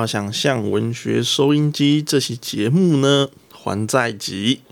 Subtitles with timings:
[0.00, 4.62] 到想象文学收音机这期节目呢，还债集，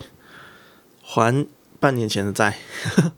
[1.03, 1.45] 还
[1.79, 2.57] 半年前的债。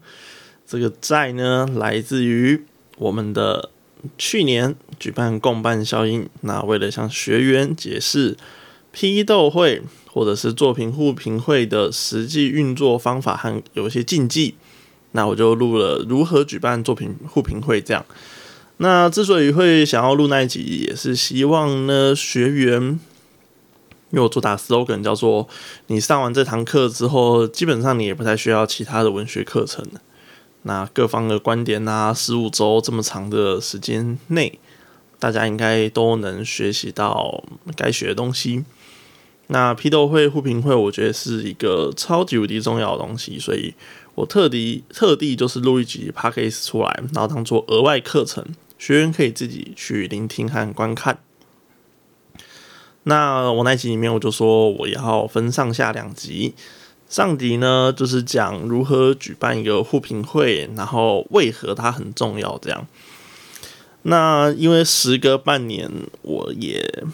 [0.66, 2.64] 这个债呢，来自于
[2.98, 3.70] 我们的
[4.18, 6.28] 去年举办共办效应。
[6.40, 8.36] 那为了向学员解释
[8.90, 14.56] 批斗会或者是作品互评会的实际运作方法和有一些禁忌，
[15.12, 18.04] 那我就录了如何举办作品互评会这样。
[18.82, 22.98] 那之所以会想要录那一集，也是希望呢学员，因
[24.12, 25.46] 为我主打 slogan 叫做
[25.88, 29.84] “你上完这堂课之后，基本上你也不太需要其他的文学课程
[30.62, 34.58] 那各方的观点啊，十五周这么长的时间内，
[35.18, 37.44] 大家应该都能学习到
[37.76, 38.64] 该学的东西。
[39.48, 43.74] 那批斗会、互评会，我觉得是一个超级无敌重要的东西，所以
[44.14, 48.42] 我特地特地就是录一集 p a c k a g e 出来，然后当做额外课程。
[48.80, 51.18] 学员可以自己去聆听和观看。
[53.02, 56.54] 那我那集里面我就说我要分上下两集，
[57.06, 62.56] 上集呢就是讲如何举办一个互评会，然后为何它很重要。
[62.62, 62.86] 这样，
[64.04, 65.90] 那因为时隔半年，
[66.22, 67.04] 我也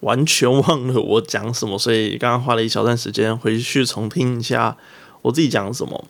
[0.00, 4.78] 完全忘了我讲什么，所以刚刚花了一小段时间回去重听一下
[5.20, 6.06] 我自己讲什么。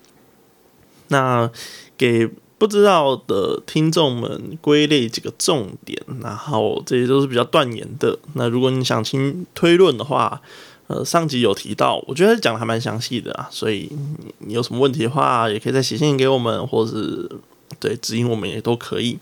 [1.08, 1.50] 那
[1.98, 2.30] 给。
[2.64, 8.18] 不知道的听众们归类几个重点，然后这些都是比较断言的。
[8.32, 10.40] 那如果你想听推论的话，
[10.86, 13.46] 呃，上集有提到，我觉得讲的还蛮详细的啊。
[13.50, 13.90] 所以
[14.38, 17.30] 你有什么问题的话，也可以再写信给我们，或是
[17.78, 19.18] 对指引我们也都可以。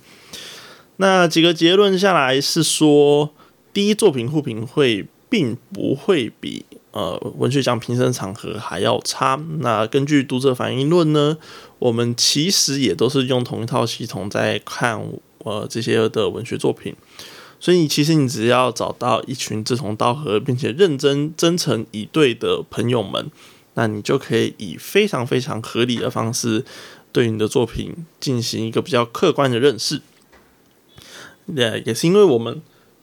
[0.99, 3.31] 那几个结论下来是说，
[3.73, 9.39] 第一作品互评会并不会比呃文学奖评审场合还要差。
[9.59, 11.37] 那根据读者反应论呢？
[11.79, 15.03] 我们其实也都是用同一套系统在看
[15.39, 16.95] 呃这些的文学作品，
[17.59, 23.29] 所以其实你只要找到一群志同道合并且认真真诚以对的朋友们，
[23.75, 26.65] 那你就可以以非常非常合理的方式
[27.11, 30.03] 对你的作品进行一个比较客观的认识。
[31.53, 32.63] 对，也是因为我们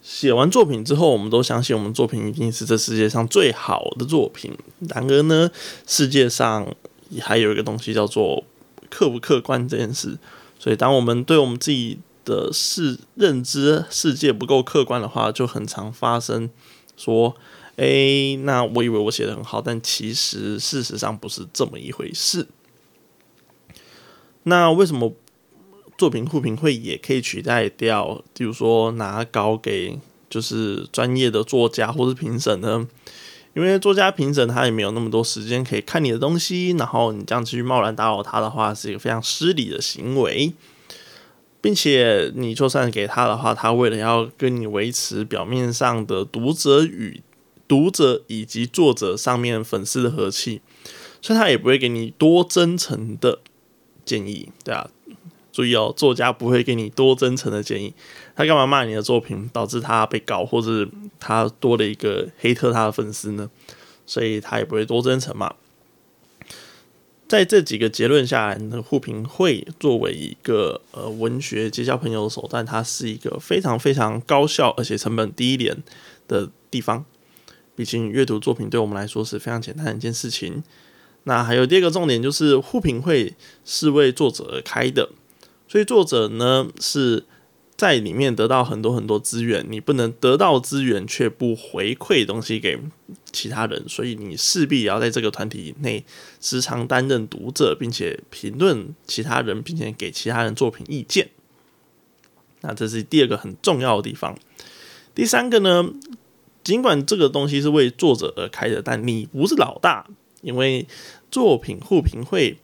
[0.09, 4.57] 写完作品之后，我们都相信我们作品一定是这世界上最好的作品。
[4.79, 5.51] 然而呢，
[5.85, 6.75] 世界上
[7.21, 8.43] 还有一个东西叫做。
[8.89, 10.17] 客不客观这件事，
[10.57, 16.49] 所以当我们对我们自己的世认知世界不够客观的话，就很常发生
[16.97, 17.35] 说
[17.77, 22.47] ：“哎，那我以为我写的很好，但其实事实上不是这么一回事。”
[24.41, 25.13] 那为什么
[25.99, 29.99] 作品互评会也可以取代掉，比如说拿稿给
[30.29, 32.87] 就是专业的作家或是评审呢？
[33.53, 40.53] 因为作家评审他也没有那么多时间可以看你的东西，然后你这样去贸然打扰他的话，是一个非常失礼的行为，
[41.59, 47.21] 并且你就算给他的话，他为了要跟你维持表面上的读者与
[47.67, 50.61] 读者以及作者上面粉丝的和气，
[51.21, 53.39] 所以他也不会给你多真诚的
[54.05, 54.89] 建议，对啊。
[55.51, 57.93] 注意哦，作家不会给你多真诚的建议。
[58.35, 60.89] 他干嘛骂你的作品，导致他被告，或者
[61.19, 63.49] 他多了一个黑特他的粉丝呢？
[64.05, 65.55] 所以他也不会多真诚嘛。
[67.27, 75.83] 在这几个结论下来呢，互评会作为一个呃文学结交朋友的手段，它是一个非常非常高效而且成本低廉
[76.27, 77.05] 的地方。
[77.75, 80.63] 毕竟阅读作品对我们来说是非常简单的一件事情。
[81.25, 85.09] 那还有第二个重点就是，互评会是为作者而开的。
[85.69, 87.25] 所以作者呢是
[87.77, 92.77] 在里面得到很多很多资源，你不能得到资源却不回馈东西给
[93.31, 96.03] 其他人，所以你势必也要在这个团体内
[96.41, 101.29] 时常担任读者，并且评论其他人，并且给其他人作品意见。
[102.61, 104.35] 那这是第二个很重要的地方。
[105.13, 105.87] 第三个呢，
[106.63, 110.09] 尽管这个东西是为作者而开的，但你不是老大，
[110.41, 110.87] 因为
[111.29, 112.57] 作品互评会。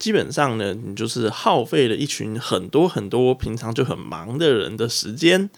[0.00, 5.48] 基本上呢，你就是耗费了一群很多很多平常就很忙的人的时间。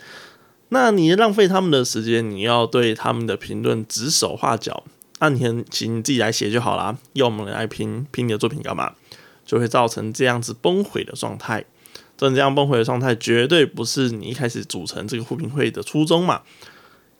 [0.71, 4.83] 那你浪费他们的时间，你要对他们的评论指手画脚，
[5.21, 6.99] 那你请你自己来写就好啦。
[7.13, 8.95] 要我们来评评你的作品干嘛？
[9.47, 11.65] 就会造成这样子崩毁的状态。
[12.17, 16.43] 这这样崩毁的状态，绝对不是你一开始组成这个互评会的初衷嘛。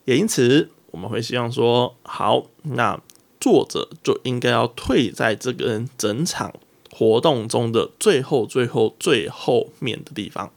[0.07, 3.01] 也因此，我们会希望说，好，那
[3.41, 6.53] 作者就应该要退在这个整场。
[6.95, 10.53] 活动中的最后、最后、最后面的地方，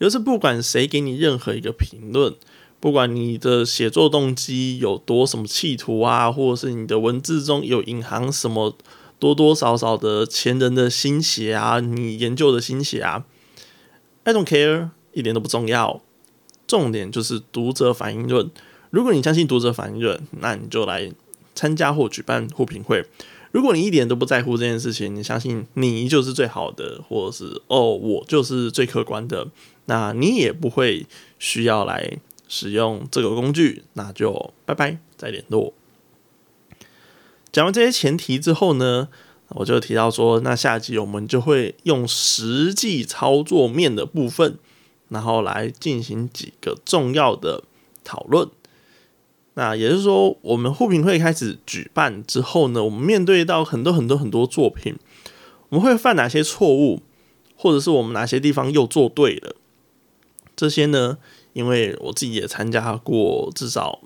[0.00, 2.34] 就是不管谁给你任何一个评论，
[2.80, 8.74] 不管你的写作动机有多什么企图啊，或者是你的文字中有隐含什么
[9.18, 13.26] 多多少少的前人的心血啊，你研究的心血啊
[14.24, 16.00] ，I don't care，一点都不重要。
[16.66, 18.50] 重点就是读者反应论。
[18.90, 21.12] 如果你相信读者反应论，那你就来
[21.54, 23.04] 参加或举办互评会。
[23.58, 29.48] 如果你一点都不在乎这件事情，你相信你就是最好的，或者是哦我就是最客观的，
[29.86, 31.04] 那你也不会
[31.40, 35.74] 需要来使用这个工具，那就拜拜，再联络。
[37.50, 39.08] 讲完这些前提之后呢，
[39.48, 44.56] 我就提到说，那下集我们就会用实际操作面的部分，
[45.08, 47.64] 然后来进行几个重要的
[48.04, 48.48] 讨论。
[49.58, 54.94] 那也就是说，我们互评会开始举办之后呢，我们面对到很多很多很多作品，
[55.70, 57.02] 我们会犯哪些错误，
[57.56, 59.56] 或者是我们哪些地方又做对了？
[60.54, 61.18] 这些呢，
[61.54, 64.00] 因为我自己也参加过至少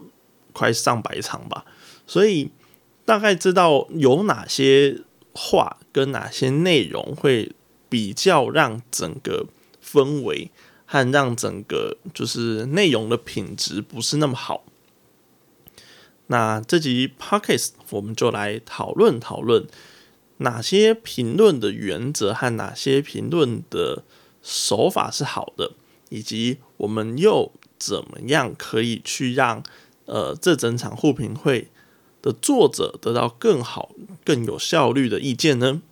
[0.54, 1.66] 快上百场吧，
[2.06, 2.50] 所以
[3.04, 5.02] 大概知道有哪些
[5.34, 7.52] 话跟哪些内容会
[7.90, 9.44] 比较让整个
[9.84, 10.50] 氛围
[10.86, 14.64] 和让整个就是内容的品质不是那么好。
[16.28, 19.66] 那这集 podcast 我们就来讨论讨论
[20.38, 24.04] 哪些评论的原则和哪些评论的
[24.42, 25.72] 手法是好的，
[26.08, 29.62] 以及我们又怎么样可以去让
[30.06, 31.68] 呃这整场互评会
[32.22, 33.90] 的作者得到更好、
[34.24, 35.82] 更有效率的意见呢？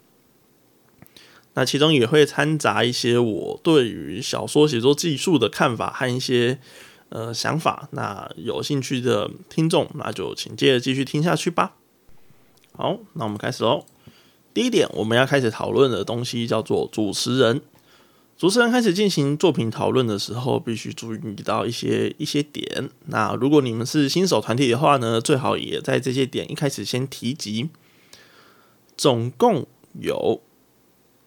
[1.54, 6.60] 那其中也会掺杂一些我对于小说写作技术的看法和一些。
[7.10, 11.74] 呃，想法那有兴趣的听众，那就请接着继续听下去吧。
[12.72, 13.84] 好，那我们开始喽。
[14.54, 17.60] 第一点，我们要开始讨论的东西叫做主持人。
[18.36, 22.88] 主持人开始进行作品讨论的时候，必须注意到一些一些点。
[23.06, 27.68] 那如果你们是新手团体的话呢，最好也在这些点一开始先提及。
[28.96, 29.66] 总共
[30.00, 30.40] 有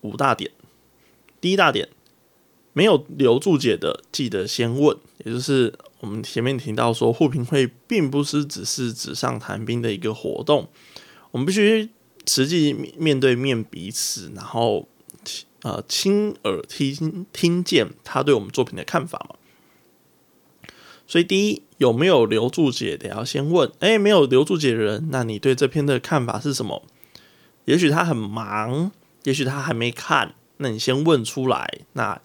[0.01, 0.51] 五大点。
[1.41, 1.89] 第一大点。
[2.75, 4.97] 没有留注解的，记得先问。
[5.19, 10.67] 也就是我们前面提到说，互评会并不是只是纸上谈兵的一个活动，
[11.31, 11.89] 我们必须
[12.27, 14.87] 实际面对面彼此，然后
[15.61, 19.35] 呃亲耳听听见他对我们作品的看法嘛。
[21.05, 23.71] 所以第一，有没有留注解的要先问。
[23.79, 26.81] 哎，没有留注解的人，那你对这篇的看法是什么？
[27.65, 28.91] 也许他很忙，
[29.23, 31.79] 也许他还没看，那你先问出来。
[31.93, 32.19] 那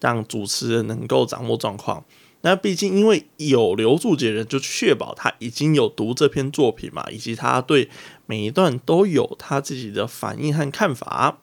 [0.00, 2.04] 让主持人能够掌握状况。
[2.42, 7.88] 那毕竟因为有留注节人，就确保他已经有读这篇作品嘛，以及他对
[8.26, 11.38] 每一段都有他自己的反应和看法。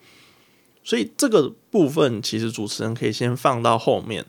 [0.84, 4.24] 所以这个部分其实主持人可以先放到后面。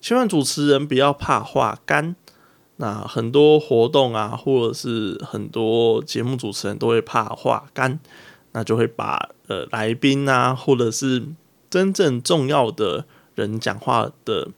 [0.00, 2.16] 千万主持人不要怕话干。
[2.76, 7.98] 那很多活动啊，或者是很多节目主持人都会怕话干，
[8.52, 11.26] 那就会把呃来宾啊，或者是
[11.68, 13.06] 真正重要的。
[13.36, 14.48] 人讲话的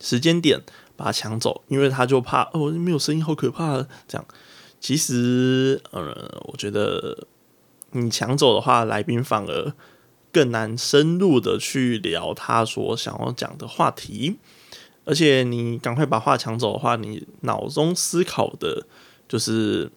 [0.00, 0.60] 时间点
[0.96, 3.86] 把他抢走，因为他就怕哦，没有声音，好可怕。
[4.08, 4.24] 这样
[4.80, 7.26] 其实，呃，我觉得
[7.92, 9.72] 你抢走的话，来宾反而
[10.32, 14.38] 更难深入的去聊他所想要讲的话题。
[15.04, 18.86] 而且你赶快把话抢走的话，你脑中思考的
[19.28, 19.90] 就是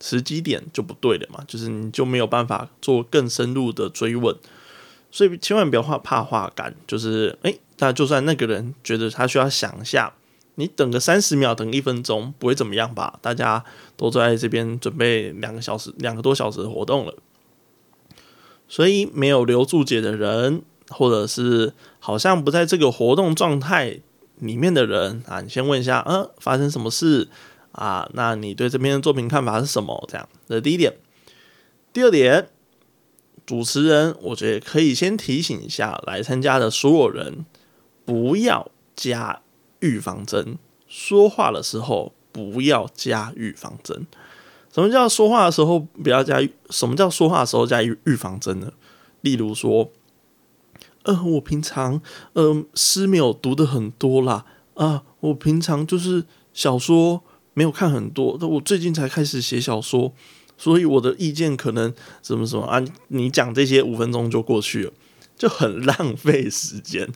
[0.00, 4.34] 时机点就不对了嘛，就是你就没有办法做更深入的追问。
[5.10, 10.12] 所以千万不要怕怕话感，就是哎，那就算那个人觉得他需要想一下，
[10.56, 13.18] 你等个三十秒，等一分钟，不会怎么样吧？
[13.22, 13.64] 大家
[13.96, 17.14] 都在这边准备两个小时、两个多小时的活动了，
[18.68, 24.00] 所以没有留注解的人，或者是好像不在这个活动状态
[24.38, 27.28] 里面的人啊，你先问一下，嗯，发生什么事
[27.72, 28.10] 啊？
[28.14, 30.04] 那你对这篇作品看法是什么？
[30.08, 30.96] 这样，这是第一点。
[31.92, 32.48] 第二点。
[33.46, 37.46] 主持人，我觉得可以先提醒一下来参加的所有人，
[38.08, 39.42] 不要加
[39.80, 40.56] 预防针。
[40.86, 44.06] 说话的时候不要加预防针。
[44.72, 46.40] 什么叫说话的时候不要加？
[46.70, 48.72] 什么叫说话的时候加预防针呢？
[49.20, 49.90] 例如说，
[51.02, 52.00] 呃，我平常
[52.32, 56.24] 呃诗没有读的很多啦，啊，我平常就是
[56.54, 57.22] 小说
[57.52, 60.14] 没有看很多，我最近才开始写小说。
[60.56, 62.82] 所以我的意见可能什么什么啊？
[63.08, 64.92] 你讲这些五分钟就过去了，
[65.36, 67.06] 就很浪费时间。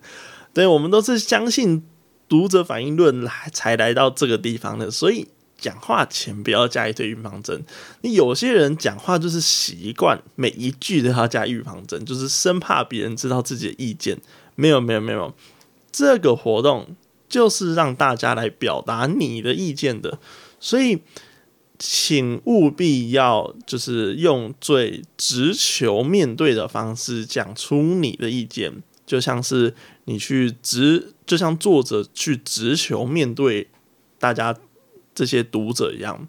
[0.54, 1.82] 对，我们都是相信
[2.28, 5.26] 读者反应论来才来到这个地方的，所以
[5.58, 7.64] 讲话前不要加一堆预防针。
[8.02, 14.18] 你有些人讲话就是习惯每一句都要加预防针，就是生怕别人知道自己的意见。
[14.54, 15.34] 没有，没有，没有，
[15.90, 16.94] 这个活动
[17.28, 20.18] 就是让大家来表达你的意见的，
[20.58, 21.00] 所以。
[21.84, 28.72] 请务必要就是用最直球面对的方式讲出你的意见，
[29.04, 33.68] 就像是你去直，就像作者去直球面对
[34.18, 34.56] 大家
[35.14, 36.26] 这些读者一样，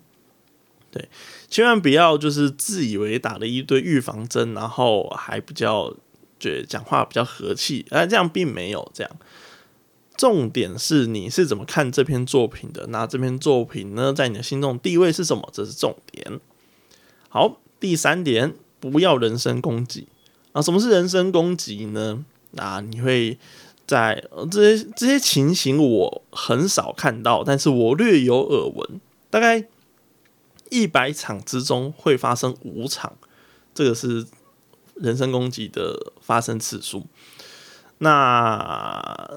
[0.91, 1.09] 对，
[1.49, 5.95] 千万不要就是自以为打了一堆预防针，然后还比较
[6.39, 9.11] 觉得讲话比较和气，而这样并没有这样。
[10.15, 12.85] 重点是你是怎么看这篇作品的？
[12.87, 15.49] 那这篇作品呢，在你的心中地位是什么？
[15.51, 16.39] 这是重点。
[17.29, 20.07] 好，第三点，不要人身攻击
[20.51, 20.61] 啊！
[20.61, 22.23] 什么是人身攻击呢？
[22.57, 23.37] 啊，你会
[23.85, 29.01] 在这些这些情形，我很少看到，但是我略有耳闻。
[29.29, 29.65] 大概
[30.69, 33.17] 一百场之中会发生五场，
[33.73, 34.25] 这个是
[34.95, 37.07] 人身攻击的发生次数。
[37.97, 39.27] 那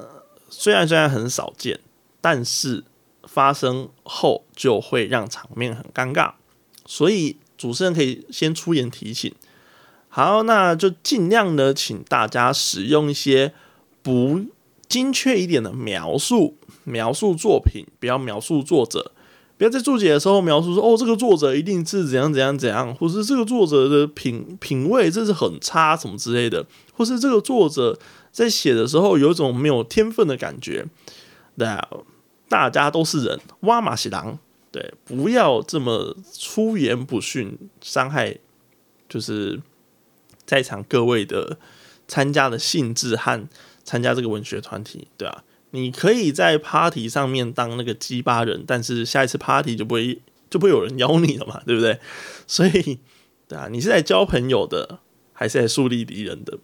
[0.50, 1.80] 虽然虽然很少见，
[2.20, 2.85] 但是
[3.25, 6.35] 发生后就会让场面很尴尬，
[6.85, 9.35] 所以主持人可以先出言提醒。
[10.16, 13.52] 好，那就尽量的请大家使用一些
[14.02, 14.40] 不
[14.88, 19.12] 精确一点的描述，描述作品，不要描述作者，
[19.58, 27.99] 不要在注解的时候描述说哦，这个作者一定是怎样怎样怎样，或是这个作者的品品味真是很差什么之类的，或是这个作者
[28.32, 30.87] 在写的时候有一种没有天分的感觉。
[31.56, 31.87] 那
[32.49, 34.38] 大家都是人，挖马西狼，
[34.73, 38.38] 对，不要这么出言不逊，伤害
[39.06, 39.61] 就是。
[40.46, 41.58] 在场各位的
[42.08, 43.48] 参加的性质和
[43.84, 51.98] 参加这个文学团体，对啊，你可以在 party 上面当那个鸡巴人，但是下一次 party 就不会就不会有人邀你了嘛，对不对？
[52.46, 52.98] 所以，
[53.48, 55.00] 对啊，你是在交朋友的，
[55.32, 56.58] 还是在树立敌人的？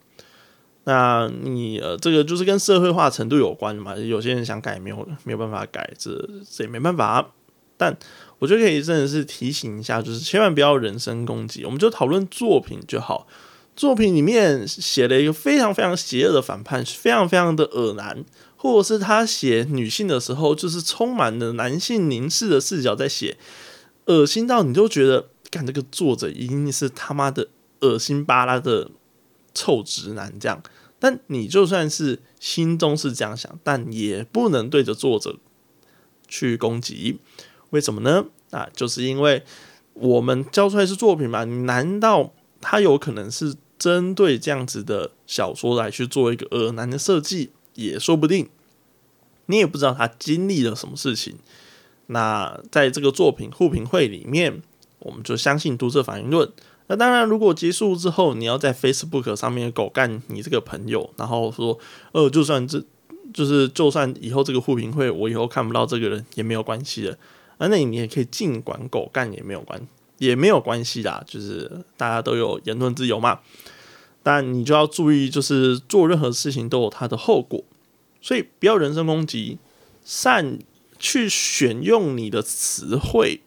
[0.85, 3.97] 那你呃，这个就是跟社会化程度有关嘛。
[3.97, 6.11] 有些人想改，没有没有办法改，这
[6.51, 7.31] 这也没办法。
[7.77, 7.97] 但
[8.41, 13.29] 我觉得可以真的是提醒一下，就是千万不要人身攻击，我们就讨论作品就好。
[13.75, 18.23] 作品里面写了一个非常非常邪恶的反叛，非常非常的恶男，
[18.57, 23.39] 或者是他写女性的时候，就是充满了男性凝视的视角在写，
[24.07, 27.49] 恶心到你就觉得，干这个作者一定是他妈的
[27.81, 28.91] 恶心巴拉的
[29.55, 30.63] 臭直男这样。
[30.99, 35.37] 但你就算是心中是这样想，但也不能对着作者
[36.29, 37.19] 去攻击。
[37.71, 38.27] 为什么呢？
[38.51, 39.43] 啊，就是因为
[39.95, 42.35] 我们交出来是作品嘛，你难道？
[42.63, 48.49] 他有可能是针对这样子的小说来去做一个恶男的设计，也说不定。
[49.47, 51.37] 你也不知道他经历了什么事情。
[52.07, 54.63] 那在这个作品互评会里面，
[55.01, 56.51] 我们就相信读者反应论。
[56.87, 61.79] 那当然，如果结束之后，你要在 Facebook 上面狗干你这个朋友，然后说，
[62.13, 62.83] 呃，就算这
[63.33, 67.19] 就是就算以后这个互评会我以后看不到这个人也没有关系的，
[67.59, 69.81] 那，那你也可以尽管狗干也没有关。
[70.23, 73.41] 也没有关系啦，就是大家都有言论自由嘛。
[74.23, 77.65] 但你就要注意，就是做任何事情都有它的后果，
[78.21, 79.59] 所以不要人身攻击，
[80.05, 80.61] 善
[80.97, 83.41] 去选用你的词汇。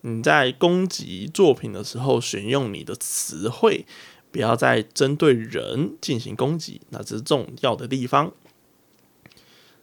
[0.00, 3.84] 你在攻击作品的时候，选用你的词汇，
[4.30, 8.32] 不要再针对人进行攻击，那这是重要的地方。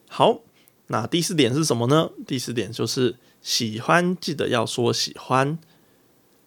[0.07, 0.41] 好，
[0.87, 2.09] 那第四点是什么呢？
[2.25, 5.59] 第四点就是喜欢，记得要说喜欢。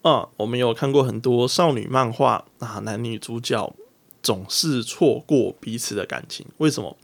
[0.04, 3.74] 啊，我们有看过很多少女漫画啊，男女主角
[4.22, 6.94] 总是错过彼此的感情，为什么？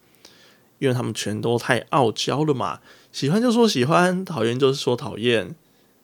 [0.78, 2.80] 因为他们全都太傲娇了嘛。
[3.10, 5.54] 喜欢就说喜欢，讨厌就是说讨厌，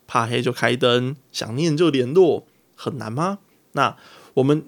[0.06, 3.40] 怕黑就开灯，想念就联络，很难吗？
[3.72, 3.94] 那
[4.32, 4.64] 我们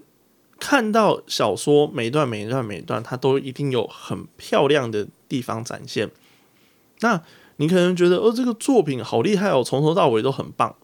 [0.61, 6.11] 看到小说每一段每一段每一段，它都一定有很漂亮的地方展现。
[7.01, 7.23] 那
[7.57, 10.77] 你可能觉得，哦，这个作品好厉害哦，从头到尾都很棒。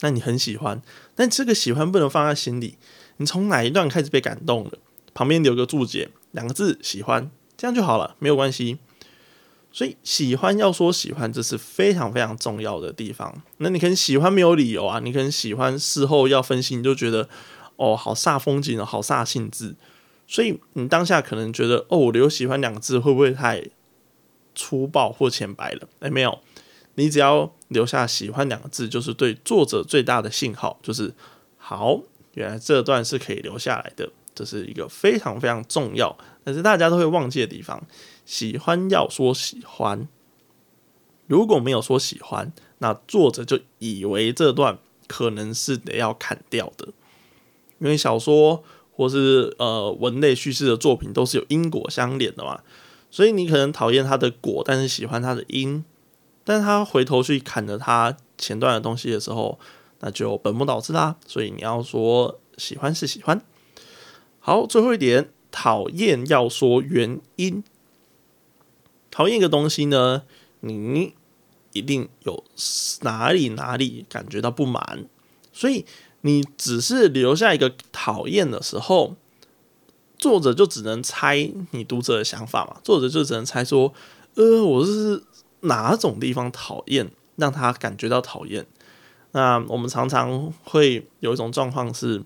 [0.00, 0.80] 那你很喜欢，
[1.14, 2.76] 但这个喜欢不能放在心里。
[3.18, 4.72] 你从哪一段开始被感动了？
[5.12, 8.78] 旁边留个注解，两个字“喜欢”，这样就好了，没有关系。
[9.72, 13.42] 所以喜欢要说喜欢，这是非常非常重要的地方。
[13.58, 17.28] 那你可能喜欢没有理由啊，你可能喜欢事后要分析，你就觉得
[17.76, 19.76] 哦，好煞风景哦，好煞兴致。
[20.26, 23.62] 所以你当下可能觉得哦，我留喜欢两个字会不会太
[24.54, 25.88] 粗暴或浅白了？
[26.00, 26.38] 哎，没有。
[26.94, 31.14] 你只要留下喜欢两个字，就是对作者最大的信号，就是
[31.56, 32.02] 好。
[32.34, 37.84] 原来这段是可以留下来的，这是一个非常非常重要，但是大家都会忘记的地方。
[38.24, 40.06] 喜欢要说喜欢，
[41.26, 44.78] 如果没有说喜欢，那作者就以为这段
[45.08, 46.86] 可能是得要砍掉的，
[47.80, 52.62] 因为小说或是呃文类叙事的作品都是有因果相连的嘛，
[53.10, 55.84] 所以你可能讨厌它的果，但是喜欢它的因。
[56.44, 59.58] 但是他回头去砍了他前段的东西的时候，
[60.00, 61.16] 那就本末倒置啦。
[61.26, 63.40] 所以你要说喜欢是喜欢。
[64.38, 67.62] 好，最后一点，讨厌要说原因。
[69.10, 70.22] 讨厌一个东西呢，
[70.60, 71.14] 你
[71.72, 72.44] 一定有
[73.02, 75.06] 哪里哪里感觉到不满，
[75.52, 75.84] 所以
[76.22, 79.16] 你只是留下一个讨厌的时候，
[80.16, 82.80] 作者就只能猜你读者的想法嘛。
[82.82, 83.92] 作者就只能猜说，
[84.36, 85.22] 呃，我是
[85.60, 88.66] 哪种地方讨厌，让他感觉到讨厌。
[89.32, 92.22] 那我们常常会有一种状况是，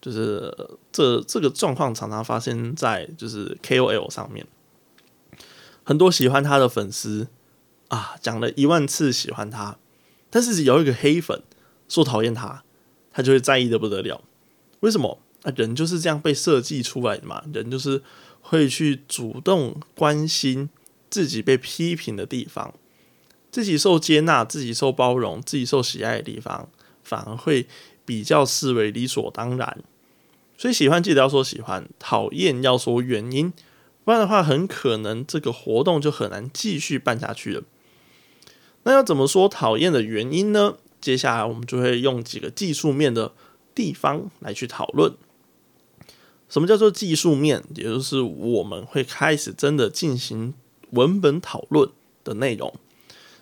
[0.00, 0.54] 就是
[0.90, 4.46] 这这个状况常常发生在就是 KOL 上面。
[5.84, 7.28] 很多喜欢他的粉丝
[7.88, 9.78] 啊，讲了一万次喜欢他，
[10.30, 11.42] 但是有一个黑粉
[11.88, 12.62] 说讨厌他，
[13.12, 14.22] 他就会在意的不得了。
[14.80, 15.18] 为什么？
[15.42, 18.00] 啊，人就是这样被设计出来的嘛，人就是
[18.40, 20.70] 会去主动关心
[21.12, 22.72] 自己被批评的地方，
[23.50, 26.70] 自己受接纳、自己受包容、自己受喜爱的地方，
[27.02, 27.66] 反而会
[28.06, 29.84] 比较视为理所当然。
[30.56, 33.52] 所以喜欢记得要说喜欢，讨厌要说原因。
[34.04, 37.62] 不然的话，很可能这个活动就很难继续办下去了。
[38.84, 40.76] 那要怎么说讨厌的原因呢？
[41.00, 43.32] 接下来我们就会用几个技术面的
[43.74, 45.14] 地方来去讨论。
[46.48, 47.62] 什么叫做技术面？
[47.74, 50.54] 也就是我们会开始真的进行
[50.92, 51.90] 文本讨论
[52.24, 52.72] 的内容。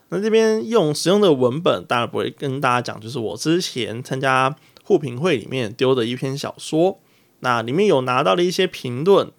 [0.09, 6.99] 那这边用使用的文本，当然不会跟大家讲，就是我之前参加互评会里面丢的一篇小说，
[7.39, 9.31] 那里面有拿到了一些评论。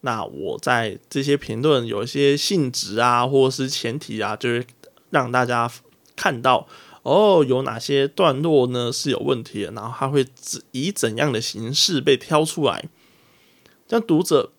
[0.00, 4.66] 那我在这些评论有一些性质啊，或者是前提啊，就是
[5.10, 5.70] 让大家
[6.16, 6.66] 看到
[7.04, 10.26] 哦，有哪些段落呢是有问题的，然后它会
[10.72, 12.84] 以怎样的形式被挑出来，
[13.88, 14.52] 这样读者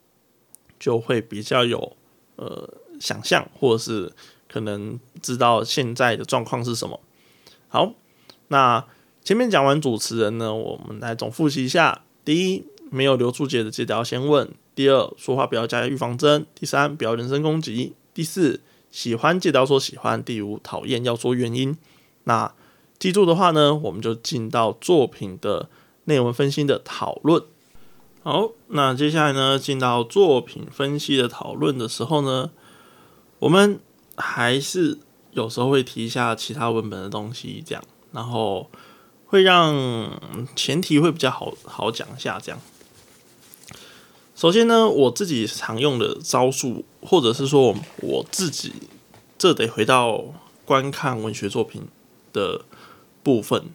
[0.79, 1.96] 就会比较有
[2.36, 4.12] 呃想象，或者是
[4.48, 7.00] 可能知道现在的状况是什么。
[7.68, 7.94] 好，
[8.48, 8.86] 那
[9.24, 14.50] 前面讲完主持人呢，我们来总复习一下：第一，没有留注解的记得要先问。
[14.74, 16.45] 第二，说话不要加预防针。
[16.54, 17.93] 第三，不要人身攻击。
[18.13, 20.24] 第四，喜欢记得要说喜欢。
[20.24, 21.78] 第五，讨厌要说原因。
[22.26, 22.54] 那
[23.00, 25.69] 记住的话呢，我们就进到作品的
[26.06, 27.43] 内文分析的讨论。
[28.28, 32.50] 好，那接下来呢，进到作品分析的讨论的时候呢，
[33.38, 33.80] 我们
[34.18, 34.98] 还是
[35.34, 37.84] 有时候会提一下其他文本的东西，这样，
[38.14, 38.72] 然后
[39.28, 40.20] 会让
[40.56, 42.60] 前提会比较好好讲一下，这样。
[44.36, 48.74] 首先呢，我自己常用的招数，或者是说我自己，
[49.38, 50.24] 这得回到
[50.66, 51.84] 观看文学作品
[52.34, 52.66] 的
[53.22, 53.66] 部分，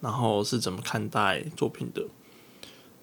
[0.00, 2.04] 然后是怎么看待作品的。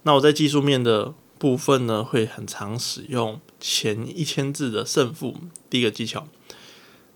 [0.08, 5.36] 那我在技术面的部分呢，会很常使用前一千字的胜负
[5.68, 6.28] 第一个技巧。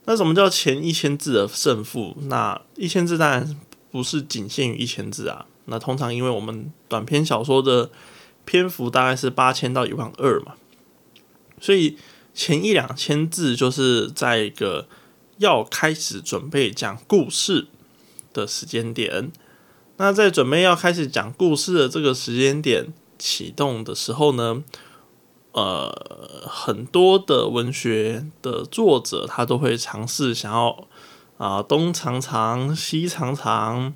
[0.06, 2.18] 那什么叫前一千字的胜负？
[2.24, 3.56] 那一千字当然
[3.92, 5.46] 不是仅限于一千字啊。
[5.66, 7.92] 那通常因为我们短篇小说的
[8.44, 10.56] 篇幅大概是八千到一万二嘛，
[11.62, 11.96] 所以
[12.34, 14.88] 前一两千字就是在一个
[15.38, 17.68] 要开始准备讲故事
[18.34, 19.32] 的时间点。
[20.02, 24.64] 那在准备要开始讲故事的这个时间点启动的时候呢，
[25.52, 25.92] 呃，
[26.48, 30.88] 很多的文学的作者他都会尝试想要
[31.38, 33.94] 啊东藏藏西藏藏，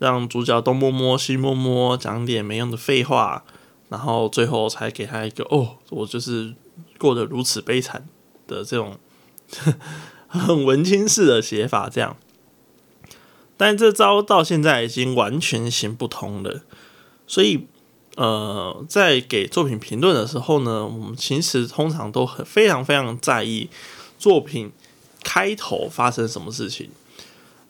[0.00, 3.44] 让主角东摸摸西摸摸，讲点没用的废话。
[3.88, 6.56] 然后最后才给他一个哦，我就是
[6.98, 8.08] 过得如此悲惨
[8.48, 8.98] 的这种
[10.26, 12.16] 很文青式的写法，这样。
[13.56, 16.62] 但这招到现在已经完全行不通了。
[17.26, 17.66] 所以，
[18.16, 23.68] 呃，在给作品评论的时候呢，我们其实通常都很非常非常在意
[24.18, 24.70] 作品
[25.24, 26.90] 开头发生什么事情。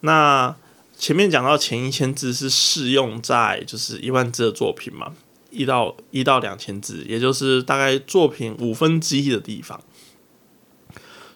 [0.01, 0.55] 那
[0.99, 5.13] 前面讲到前一千字是适用在就是一万字的作品嘛？
[5.51, 9.81] 一到一到两千字，也就是大概作品五分之一的地方。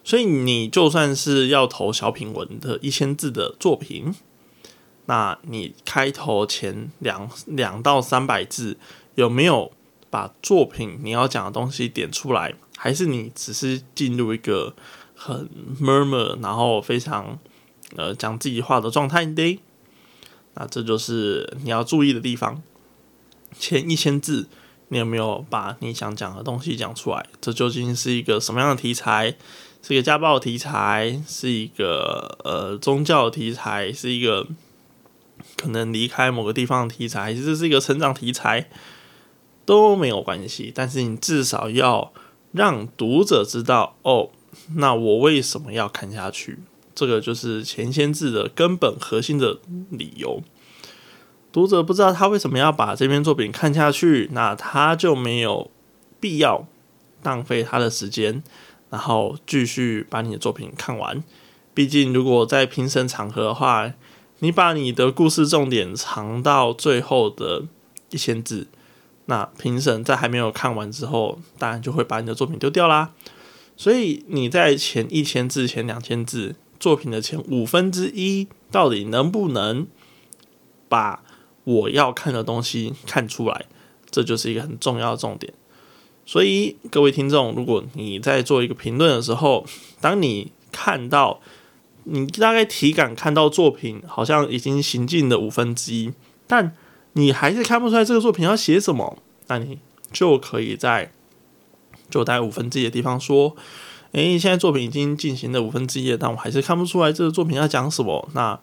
[0.03, 4.13] 所以你就算是要投小品文的一千字的作品，
[5.11, 8.77] 那你开头前两两到三百字
[9.15, 9.69] 有没有
[10.09, 12.53] 把作品你要讲的东西点出来？
[12.77, 14.73] 还是你只是进入一个
[15.13, 15.49] 很
[15.81, 17.37] murmur，然后非常
[17.97, 19.59] 呃讲自己话的状态呢？
[20.53, 22.63] 那这就是你要注意的地方。
[23.59, 24.47] 前一千字，
[24.87, 27.25] 你有没有把你想讲的东西讲出来？
[27.41, 29.35] 这究竟是一个什么样的题材？
[29.81, 34.47] 是一个家暴题材，是一个呃宗教题材，是一个
[35.61, 38.67] 可能离开某个地方的题材，还是这是一个成长题材？
[39.63, 42.11] 都没有关系，但是你至少要
[42.51, 44.31] 让读者知道哦，
[44.75, 46.57] 那我为什么要看下去？
[46.95, 49.59] 这个就是前千字的根本核心的
[49.91, 50.41] 理由。
[51.51, 55.69] 读者不知道他为什么要把这篇作品看下去，那他就没有
[56.19, 56.65] 必要
[57.23, 58.41] 浪费他的时间，
[58.89, 61.23] 然后继续把你的作品看完。
[61.73, 63.93] 毕竟，如果在评审场合的话，
[64.43, 67.65] 你把你的故事重点藏到最后的
[68.09, 68.67] 一千字，
[69.25, 73.11] 那评审在还没有看完之后，当然就会把你的作品丢掉啦。
[73.77, 79.85] 所以你在前一千字、前两千字作品的前五分之一，到底能不能
[80.89, 81.23] 把
[81.63, 83.65] 我要看的东西看出来？
[84.09, 85.53] 这就是一个很重要的重点。
[86.25, 89.67] 所以各位听众，如果你在做一个评论的时候，
[89.99, 91.39] 当你看到
[92.03, 96.11] 你大概体感看到作品好像已经行进了五分之一，
[96.47, 96.75] 但
[97.13, 99.79] 你还是看不出来这个作品要写什么，那你
[100.11, 101.11] 就可以在
[102.09, 103.55] 就待五分之一的地方说
[104.13, 108.29] ：“诶，现在作品已经进行了五分之一，但我还是看不出来这个作品要讲什么。
[108.33, 108.59] 那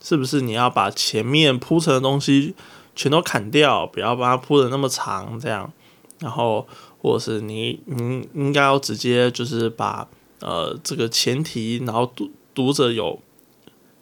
[0.00, 2.54] 是不是你要把前面铺成的东西
[2.94, 5.38] 全都砍掉，不要把它铺的那么长？
[5.38, 5.72] 这样，
[6.20, 6.66] 然后
[7.00, 10.08] 或者是你你应该要直接就是把
[10.40, 12.12] 呃这个前提，然后
[12.58, 13.22] 读者有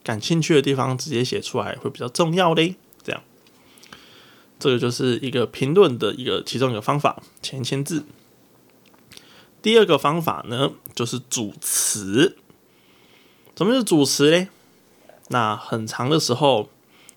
[0.02, 2.76] 感兴趣的地方直接写出来会比较重要嘞。
[3.04, 3.22] 这样，
[4.58, 8.06] 这个就是一个评论的一个其中一个方法，前签字。
[9.60, 12.38] 第二个方法呢，就是主词。
[13.54, 14.48] 什么是主词嘞？
[15.28, 16.70] 那很长的时候，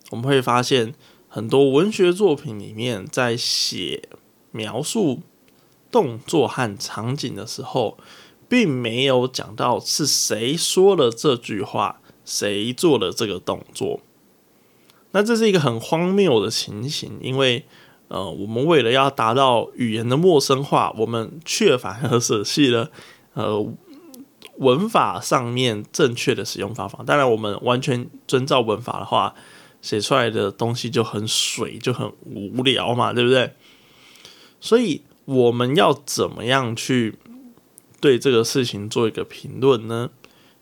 [0.10, 0.94] 我们会发现
[1.30, 4.10] 很多文学作品里面，在写
[4.52, 5.22] 描述
[5.90, 7.98] 动作和场景的时候，
[8.50, 14.02] 并没有讲到是谁说了这句话，谁做了这个动作。
[15.12, 17.64] 那这是一个很荒谬的情形，因为
[18.10, 22.92] 呃，我们为了要达到语言的陌生化，我们却反而舍弃了
[23.36, 23.66] 呃。
[24.58, 29.34] 文法上面正确的使用方法，当然我们完全遵照文法的话，
[29.82, 33.54] 写出来的东西就很水，就很无聊嘛，对不对？
[34.60, 37.18] 所以我们要怎么样去
[38.00, 40.10] 对这个事情做一个评论呢？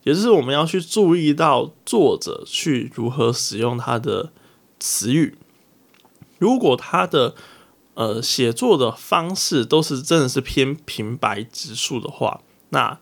[0.03, 4.31] 也就是我们要去注意到作者去如何使用他的
[4.79, 5.37] 词语。
[6.39, 7.35] 如果他的
[7.95, 12.97] 呃写作的方式都是真的是偏平白直述的话，那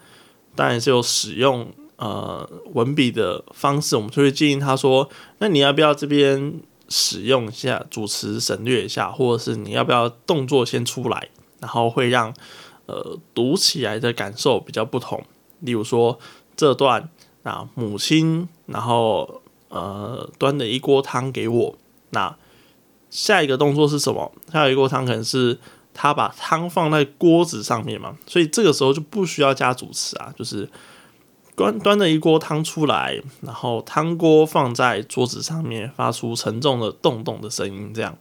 [0.55, 12.33] 当然是有使用呃文笔的方式，我们就会建议他说：“那你要不要这边使用一下主词省略一下，或者是你要不要动作先出来，然后会让
[12.85, 15.23] 呃读起来的感受比较不同。
[15.59, 16.19] 例如说
[16.55, 17.09] 这段
[17.43, 21.75] 啊，母亲然后呃端了一锅汤给我，
[22.11, 22.35] 那
[23.09, 24.31] 下一个动作是什么？
[24.51, 25.59] 下一锅汤可能是。”
[25.97, 30.69] 他把汤放在锅子上面嘛，所以这个时候就不需要加主词啊，就是
[31.55, 38.17] 端端了一锅汤出来，然后汤锅放在桌子上面，发出沉重的咚咚的声音，这样。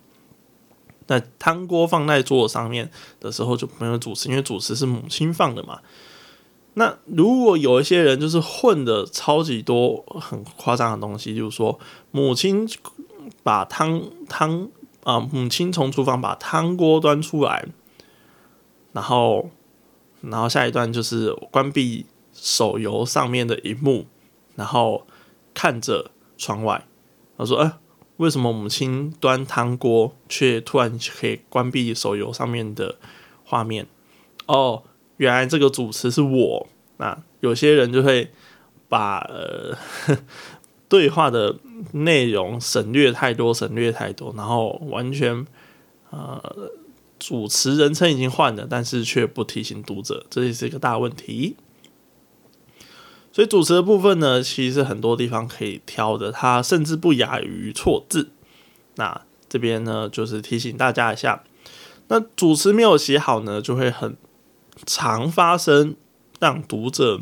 [1.06, 2.90] 那汤锅放在桌子上面
[3.20, 5.80] 的时候就没有主持，因为主持是母亲放的嘛。
[6.74, 11.78] 那如果有一些人就是混的超级多很夸张的东西，就是说
[12.10, 12.68] 母亲
[13.42, 14.68] 把汤汤。
[15.04, 15.20] 啊！
[15.20, 17.66] 母亲从厨房把汤锅端出来，
[18.94, 19.50] 然后，
[20.22, 24.06] 然后下一段就是关闭手游上面的荧幕，
[24.54, 25.06] 然后
[25.52, 26.86] 看着窗外。
[27.36, 27.72] 他说：“哎，
[28.16, 32.96] 为什么母亲端汤锅却突然可以关闭手游上面的
[33.44, 33.86] 画面？”
[34.46, 34.82] 哦，
[35.16, 36.68] 原来这个主持是我。
[36.96, 38.30] 那有些人就会
[38.88, 39.76] 把呃。
[40.86, 41.56] 对话的
[41.92, 45.44] 内容省略太多，省略太多，然后完全
[46.10, 46.70] 呃
[47.18, 51.56] 主持人称已经换了，但是却不提醒读者，这也是一个大问题。
[53.34, 58.30] 所以主持的部分呢，其实很多地方可以挑的，它甚至不亚于错字。
[58.94, 61.42] 那这边呢，就是提醒大家一下，
[62.06, 64.16] 那主持没有写好呢，就会很
[64.86, 65.96] 常发生
[66.38, 67.20] 让读者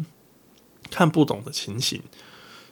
[0.90, 2.02] 看不懂的情形，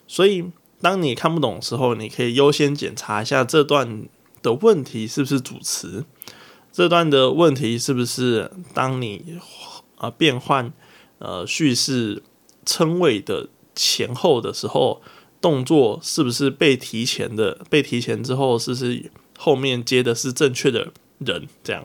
[0.06, 0.50] 所以。
[0.82, 4.08] 当你看不懂的时候，你可以优先检查一下这段
[4.40, 6.06] 的问题是不是主词，
[6.72, 9.38] 这段的问题是不是当你
[9.98, 10.72] 啊变换
[11.18, 12.22] 呃叙事
[12.70, 15.02] 称谓的前后的时候，
[15.40, 17.64] 动作是不是被提前的？
[17.68, 21.48] 被提前之后，是不是后面接的是正确的人？
[21.64, 21.84] 这样，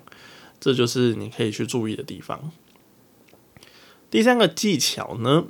[0.60, 2.52] 这就是你可以去注意的地方。
[4.12, 5.46] 第三个技巧呢，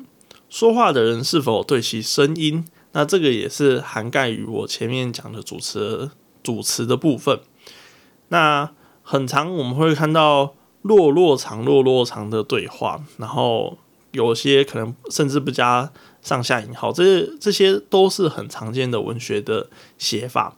[0.50, 2.66] 说话的人是否对其声音。
[2.94, 6.10] 那这个也是涵盖于我前面讲的主持
[6.42, 7.42] 主持的部分。
[8.30, 8.72] 那
[9.04, 13.78] 很长我们会看到落落长落落长的对话，然后
[14.16, 20.56] 有些可能甚至不加上下引号，这这些都是很常见的文学的写法。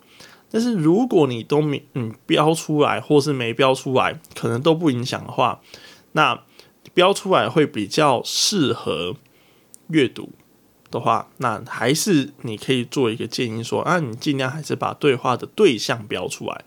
[0.50, 5.60] 但是如果你都没嗯标出来，或是没标出来，可能都不影响的话，
[6.14, 6.42] 那
[6.94, 9.18] 标出来会比较适合
[9.90, 10.30] 阅读
[10.90, 16.64] 的话，那还是你可以做一个建议说，啊，你尽量还是把对话的对象标出来。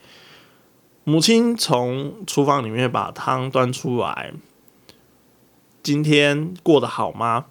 [1.05, 4.35] 母亲从厨房里面把汤端出来，
[5.83, 7.47] 今天过得好吗？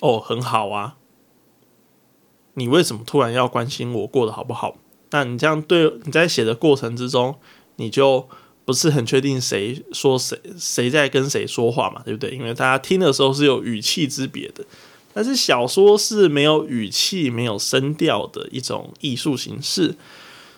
[0.00, 0.96] 哦，很好啊。
[2.54, 4.76] 你为什么突然要关心我过得好不好？
[5.10, 7.36] 那你这样对你在写的过程之中，
[7.76, 8.28] 你就
[8.64, 12.30] 不是很确定谁说谁谁在跟谁说话嘛，对不对？
[12.30, 14.64] 因为大家听的时候是有语气之别的，
[15.12, 19.94] 但是小说是没有语气、没有声调的一种艺术形式，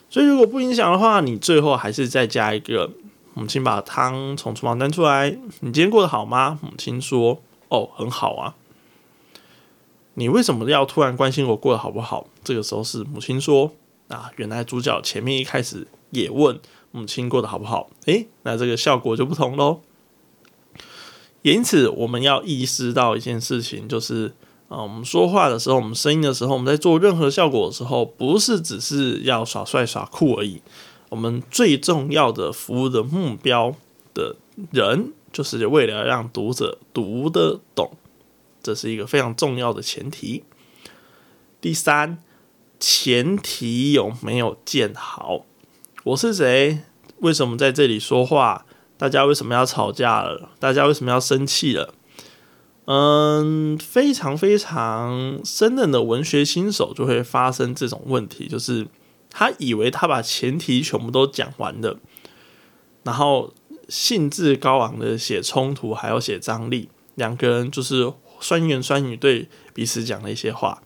[0.09, 2.91] 所以如果不影响的话，你最后还是再加一个
[3.39, 6.59] 母亲把汤从厨房端出来，你今天过得好吗？
[6.61, 8.57] 母亲说：“哦，很好啊。”
[10.15, 12.27] 你为什么要突然关心我过得好不好？
[12.43, 13.73] 这个时候是母亲说。
[14.09, 16.59] 啊，原来主角前面一开始也问
[16.93, 17.91] 母亲过得好不好？
[18.07, 19.81] 诶，那这个效果就不同喽。
[21.43, 24.33] 因此，我们要意识到一件事情，就是
[24.69, 30.63] 啊，我们说话的时候，我们声音的时候，我们在做任何效果的时候，不是只是要耍帅耍酷而已。
[31.11, 33.75] 我们最重要的服务的目标
[34.15, 34.37] 的
[34.71, 37.93] 人，就是为了让读者读得懂，
[38.63, 40.45] 这是一个非常重要的前提。
[41.61, 42.19] 第三。
[42.81, 45.45] 前提有没有建好？
[46.05, 46.79] 我是谁？
[47.19, 48.67] 为什么在这里说话？
[48.97, 50.51] 大家为什么要吵架了？
[50.61, 51.93] 大家为什么要生气了？
[52.85, 58.87] 嗯，非常非常生冷的文学新手就会发生这种问题，就是
[59.31, 61.99] 他以为他把前提全部都讲完了，
[63.03, 63.53] 然后
[63.89, 70.83] 兴致高昂的写冲突，还要写张力，两个人就是酸言酸语对彼此讲了一些话。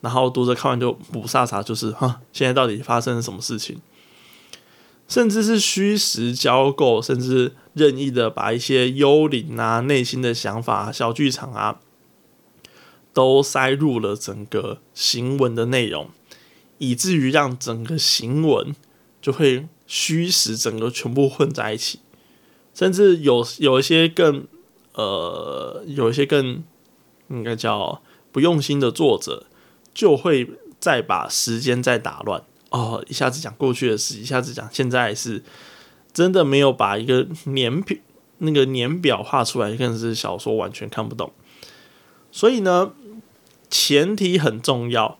[0.00, 3.80] 然后读者看完就补飒飒，就是哈，现在到底发生了什么事情？
[5.08, 11.80] 甚至是虚实交构，甚至任意的把一些幽灵啊、内心的想法、小剧场啊，
[13.12, 16.10] 都塞入了整个行文的内容，
[16.88, 18.74] 以至于让整个行文
[19.22, 22.00] 就会虚实整个全部混在一起，
[22.74, 24.46] 甚至有有一些更
[24.94, 26.62] 呃，有一些更
[27.28, 29.46] 应该叫不用心的作者。
[29.94, 35.44] 就会再把时间再打乱哦，一下子讲过去的事，一下子讲现在是，
[36.12, 37.96] 真的没有把一个年表
[38.38, 41.32] 那个年表画出来，更是小说完全看不懂。
[42.32, 42.90] 所以呢，
[43.70, 45.16] 前提很重要，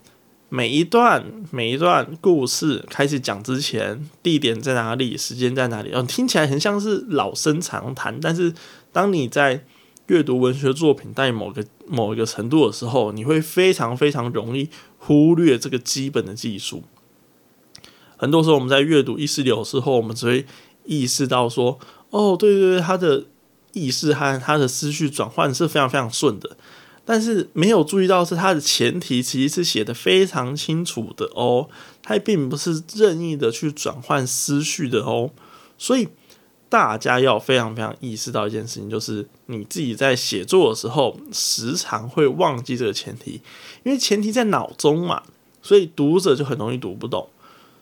[0.54, 8.54] 每一段每一段故事开始讲之前，地点在哪里，时间在哪里，哦，听起来很像是老生常谈，但是
[8.92, 9.64] 当你在
[10.06, 16.84] 阅读文学作品在某个某一个程度的时候，你会非常非常容易忽略这个基本的技术。
[18.16, 20.46] 很多时候我们在阅读意识流的时候，我们只会
[20.84, 23.24] 意识到说：“哦，对对对，他的
[23.72, 26.56] 意识和他的思绪转换是非常非常顺的。”
[27.04, 31.68] 但是没有注意到是它的前提其实是写的非常清楚的哦，
[32.02, 35.30] 它并不是任意的去转换思绪的哦，
[35.78, 36.08] 所以。
[36.70, 43.40] 大家要非常非常意识到一件事情，就是你自己在写作的时候，时常会忘记这个前提，
[43.84, 45.22] 因为前提在脑中嘛，
[45.62, 47.28] 所以读者就很容易读不懂。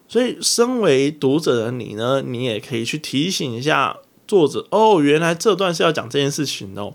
[0.09, 3.97] 所以，身为读者的你呢，你也可以去提醒一下
[4.29, 6.93] 作者哦，原来这段是要讲这件事情哦。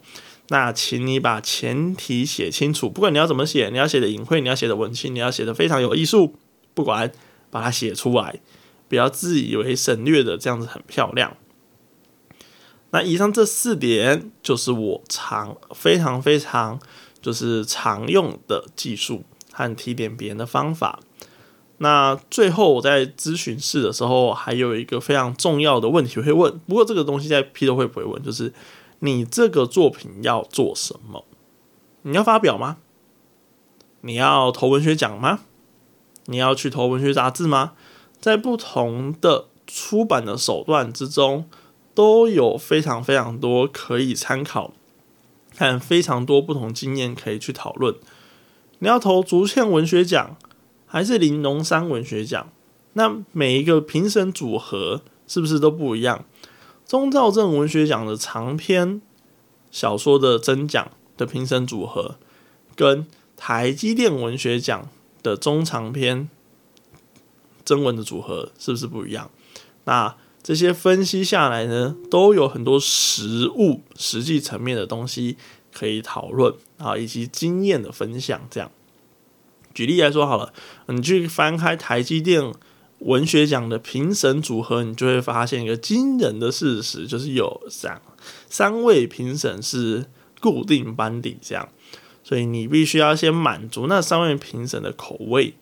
[0.49, 6.35] 那请你把前提写清楚，不管你要怎么写，你要写的隐晦，你要写的文气，你要写的非常有艺术，
[6.73, 7.11] 不管
[7.49, 8.39] 把它写出来，
[8.87, 11.35] 不要自以为省略的这样子很漂亮。
[12.91, 16.79] 那以上这四点就是我常非常非常
[17.21, 21.01] 就是常用的技术和提点别人的方法。
[21.79, 28.51] 那最后我在咨询室的时候，还有一个非常重要的问题会问，不过这个东西在批斗会不会问，就是
[28.99, 31.25] 你这个作品要做什么？
[32.03, 32.77] 你要发表吗？
[34.01, 35.41] 你要投文学奖吗？
[36.25, 37.73] 你要去投文学杂志吗？
[38.19, 41.49] 在不同的出版的手段之中。
[41.97, 44.71] 都有非常非常多可以参考，
[45.55, 47.95] 看非常多不同经验可以去讨论。
[48.77, 50.37] 你要投竹堑文学奖
[50.85, 52.51] 还是玲珑山文学奖？
[52.93, 56.23] 那每一个评审组合是不是都不一样？
[56.87, 59.01] 中兆镇文学奖的长篇
[59.69, 62.15] 小说的真奖的评审组合，
[62.75, 64.89] 跟台积电文学奖
[65.21, 66.29] 的中长篇
[67.65, 69.29] 征文的组合是不是不一样？
[69.83, 70.15] 那？
[70.43, 75.35] 这些分析下来呢，都有很多实物、实际层面的东西
[75.73, 78.39] 可以讨论啊，以及经验的分享。
[78.49, 78.71] 这样，
[79.73, 80.53] 举例来说好了，
[80.85, 82.53] 你去翻开台积电
[82.99, 88.01] 文学奖的评审组合，你就会发现一个惊人的事实，就是有三
[88.49, 90.05] 三位评审是
[90.39, 91.69] 固定班底这样，
[92.23, 95.53] 所以你必须要先满足那三位评审的口味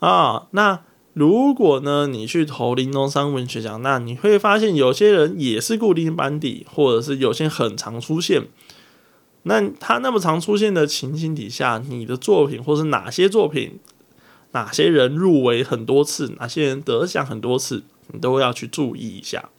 [0.00, 0.46] 啊。
[0.50, 0.80] 那
[1.14, 8.44] 如果呢，你去投林东山文学奖，那你会发现有些人也是固定班底，或者是有些很常出现。
[9.44, 13.78] 那他那么常出现的情形底下，你的作品或是哪些作品？
[14.52, 19.50] 哪些人入围很多次，哪些人得奖很多次，你都要去注意一下。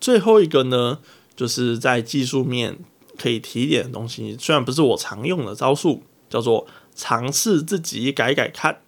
[0.00, 0.98] 最后一个呢，
[1.36, 2.78] 就是在技术面
[3.16, 8.80] 可以提点的东西，虽然不是我常用的招数，叫做尝试自己改改看。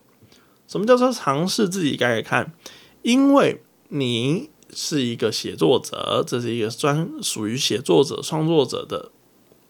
[0.66, 2.52] 什么叫做尝试自己改改看？
[3.02, 9.10] 因为你是一个写作者，这是一个专属于写作者创作者的。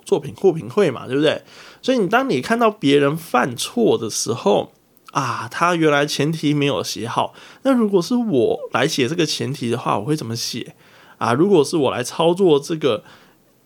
[0.05, 1.43] 作品互评会嘛，对不对？
[1.83, 4.73] 所以你当你看到别人犯错的时候
[5.13, 7.35] 啊，他原来前提没有写好。
[7.63, 10.75] 那如果是我来写这个前提的话，我会怎么写
[11.19, 11.33] 啊？
[11.33, 13.05] 如果是我来操作这个，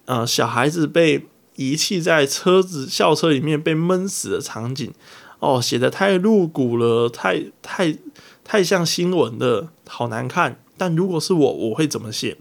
[0.05, 4.93] 呃，小孩子被遗弃在车子校车里面被闷死的场景，
[5.39, 7.97] 哦，写的太露骨了，太太
[8.45, 10.63] 太像新闻的，好难看。
[10.77, 12.37] 但如果是我，我会怎么写？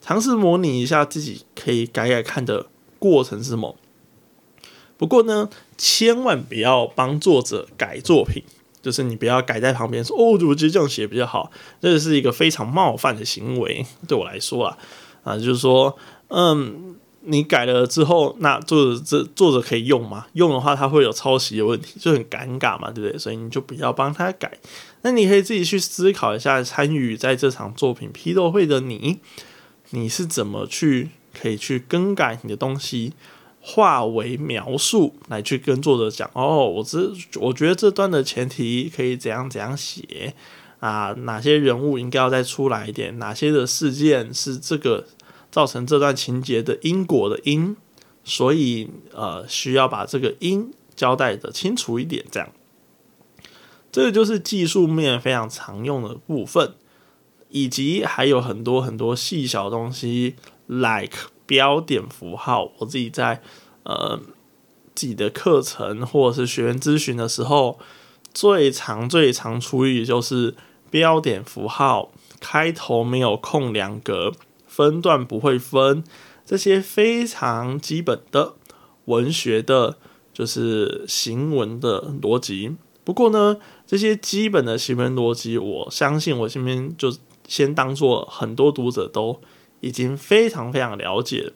[0.00, 2.66] 尝试模拟一下自己可以改改看的。
[3.02, 3.76] 过程是什么？
[4.96, 8.44] 不过呢，千万不要帮作者改作品，
[8.80, 11.50] 就是你不要改在旁边说：“哦，我觉得这样写比较好。”
[11.82, 14.78] 这是一个非常冒犯的行为，对我来说啊，
[15.24, 20.26] 啊，就是说，嗯，你改了之后，那作者这作者可以用吗？
[20.34, 23.18] 用的话，他会有抄袭的问题，就很尴尬嘛，对不对？
[23.18, 24.52] 所以你就不要帮他改。
[25.02, 29.18] 那你可以自己去思考一下，参与在这场作品批斗会的你，
[29.90, 31.10] 你是怎么去？
[31.32, 33.12] 可以去更改你的东西，
[33.60, 40.34] 化为描述来去跟作者讲哦，我这我觉得这段的前提可以怎样怎样写
[40.80, 41.14] 啊？
[41.18, 43.18] 哪些人物应该要再出来一点？
[43.18, 45.06] 哪些的事件是这个
[45.50, 47.76] 造成这段情节的因果的因？
[48.24, 52.24] 所以呃，需要把这个因交代的清楚一点。
[52.30, 52.48] 这样，
[53.90, 56.74] 这个就是技术面非常常用的部分，
[57.48, 60.36] 以及还有很多很多细小东西。
[60.66, 63.42] Like 标点符号，我自己在
[63.82, 64.18] 呃
[64.94, 67.78] 自己的课程或者是学员咨询的时候，
[68.32, 70.54] 最常最常处理就是
[70.90, 74.32] 标点符号开头没有空两格，
[74.66, 76.02] 分段不会分，
[76.46, 78.54] 这些非常基本的
[79.06, 79.98] 文学的，
[80.32, 82.76] 就是行文的逻辑。
[83.04, 87.14] 不过呢，这些基本的行文逻辑，我相信我这边就
[87.46, 89.40] 先当做很多读者都。
[89.82, 91.52] 已经非常非常了解。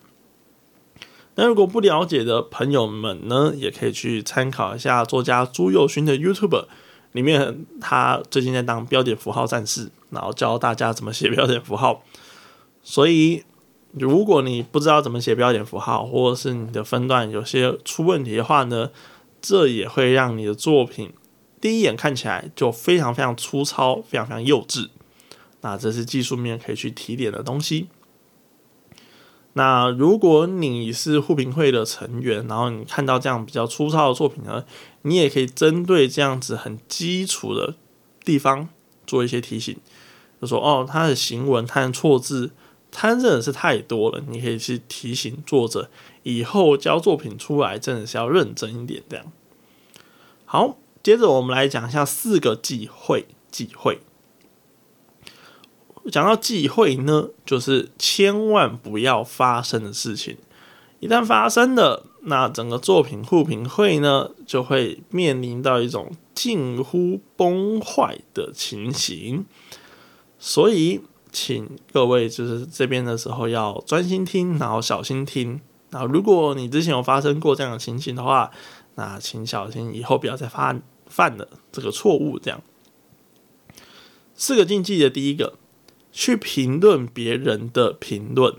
[1.37, 6.67] 那如果不了解的朋友们呢，也可以去参考一下作家朱佑勋的 YouTube，
[7.13, 12.03] 里面他最近在当标点符号战士，然后教大家怎么写标点符号。
[12.83, 13.45] 所以，
[13.93, 18.91] 如果你不知道怎么写标点符号，或者是你的分段有些出问题的话呢，
[19.41, 21.13] 这也会让你的作品
[21.61, 24.89] 第一眼看起来就非常非常粗糙，非常非常幼稚。
[25.61, 27.89] 那这是技术面可以去提点的东西。
[29.59, 34.63] 那如果你是互评会的成员，然后你看到这样比较粗糙的作品呢，
[35.01, 37.75] 你也可以针对这样子很基础的
[38.23, 38.69] 地方
[39.07, 39.75] 做一些提醒，
[40.43, 42.51] 就说哦，他的行文、他的错字，
[42.91, 45.89] 他真的是太多了，你可以去提醒作者，
[46.23, 49.03] 以后交作品出来真的是要认真一点。
[49.09, 49.33] 这样
[50.45, 54.01] 好，接着我们来讲一下四个忌讳，忌讳。
[56.11, 60.37] 讲到忌讳呢，就是千万不要发生的事情。
[61.01, 69.45] 一旦发生了，那整个作品互评会呢，就会面临到一种近乎崩坏的情形。
[70.39, 75.61] 所以，请各位就是这边的时候要专心听，然后小心听。
[75.91, 78.51] 那，如果你之前有发生过这样的情形的话，
[78.95, 82.39] 那请小心以后不要再犯犯了这个错误。
[82.39, 82.63] 这样，
[84.35, 85.59] 四个禁忌的第一个。
[86.19, 88.55] 去评论别人的评论，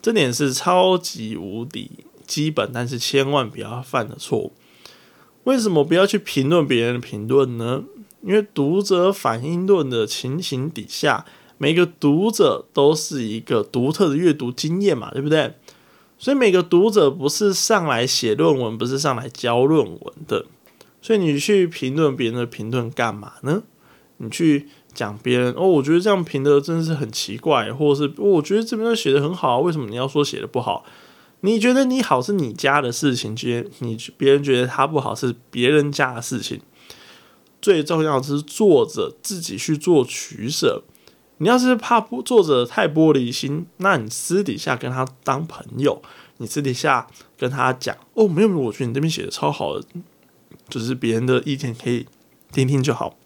[0.00, 1.90] 这点是超级无敌
[2.26, 4.54] 基本，但是千万不要犯的错误。
[5.44, 7.84] 为什么不要去评论别人的评论呢？
[8.22, 11.26] 因为读者反应论的情形底下，
[11.58, 15.52] 每个读者都是一个独特的阅读经验嘛，对不对？
[16.16, 20.46] 所以每个读者不是上来写论文，不是上来教论文的。
[21.02, 23.64] 所以你去评论别人的评论干嘛呢？
[24.16, 24.68] 你去。
[24.92, 30.84] 讲别人哦，我觉得这样评的真的是很奇怪，或者是我觉得这边写的很好，为什么你要说写的不好？
[31.42, 36.60] 你觉得你好是你家的事情，觉你别人觉得他不好是别人家的事情。
[37.62, 40.82] 最重要的是作者自己去做取舍。
[41.38, 46.02] 你要是怕不作者太玻璃心，那你私底下跟他当朋友，
[46.36, 47.06] 你私底下
[47.38, 49.86] 跟他讲哦，没有，我觉得你这边写的超好的，
[50.68, 52.06] 就是别人的意见可以
[52.52, 53.16] 听听就好。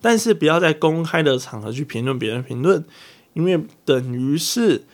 [0.00, 2.84] 但是不要在公开的场合去评论别人评论，
[3.34, 4.84] 因为等于是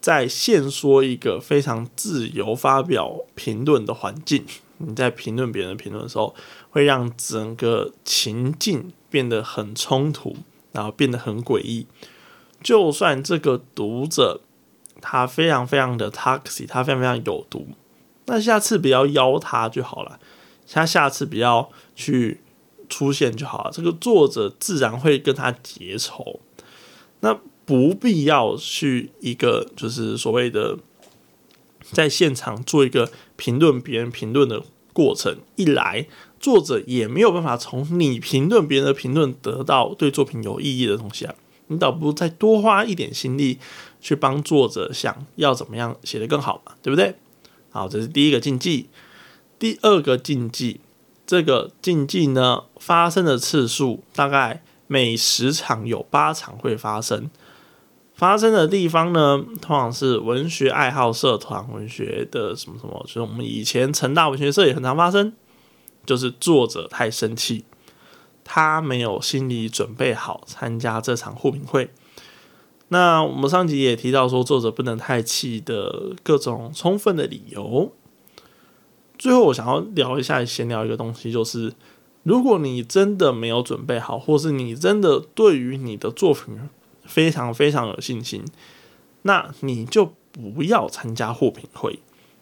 [0.00, 4.44] 在限缩一个非常自由发表评论的环境。
[4.78, 6.34] 你在评论别人评论的时候，
[6.70, 10.36] 会让整个情境变得很冲突。
[10.74, 11.86] 然后变得很诡异。
[12.62, 14.40] 就算这个读者
[15.02, 17.66] 他非常非常的 toxic，他非常非常有毒，
[18.24, 20.18] 那下次不要邀他就好了。
[20.66, 22.40] 他下次不要去
[22.92, 23.70] 出现就好了。
[23.72, 26.40] 这个作者自然会跟他结仇。
[27.20, 30.76] 那不必要去一个就是所谓的
[31.90, 34.62] 在现场做一个评论别人评论的
[34.92, 35.38] 过程。
[35.56, 36.06] 一来。
[36.38, 41.32] 作者也没有办法从你评论别人的评论得到对作品有意义的东西啊！
[41.68, 43.60] 你倒不如再多花一点心力
[44.00, 47.14] 去帮作者想要怎么样写得更好嘛，对不对？
[47.70, 48.88] 好，这是第一个禁忌。
[49.60, 50.80] 第二个禁忌，
[51.32, 57.30] 这个禁忌呢发生的次数大概每十场有八场会发生。
[58.12, 65.32] 发生的地方呢，通常是文学爱好社团、文学的什么什么，就是我们以前成大文学社也很常发生。
[66.04, 67.64] 就是作者太生气，
[68.44, 71.88] 他没有心理准备好参加这场互评会。
[72.88, 77.90] 那我们上集也提到说，作者不能太气的各种充分的理由。
[79.22, 81.72] 最后，我想要聊一下，闲聊一个东西，就是
[82.24, 86.58] 如果你真的没有准备好，或是你真的对于你的作品
[87.04, 88.42] 非常非常有信心，
[89.22, 92.00] 那你就不要参加互评会，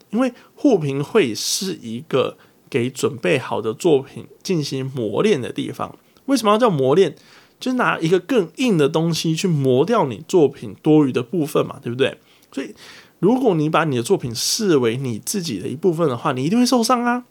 [0.09, 2.39] 因为互评会是一个。
[2.71, 7.17] 给准备好的作品进行磨练的地方，为什么要叫磨练？
[7.59, 12.17] 就拿一个更硬的东西去磨掉你作品多余的部分嘛，对不对？
[12.53, 12.73] 所以，
[13.21, 17.25] 如果你把你的作品视为你自己的一部分的话，你一定会受伤啊。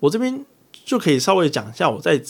[0.00, 2.22] 我这边就可以稍微讲一下，我在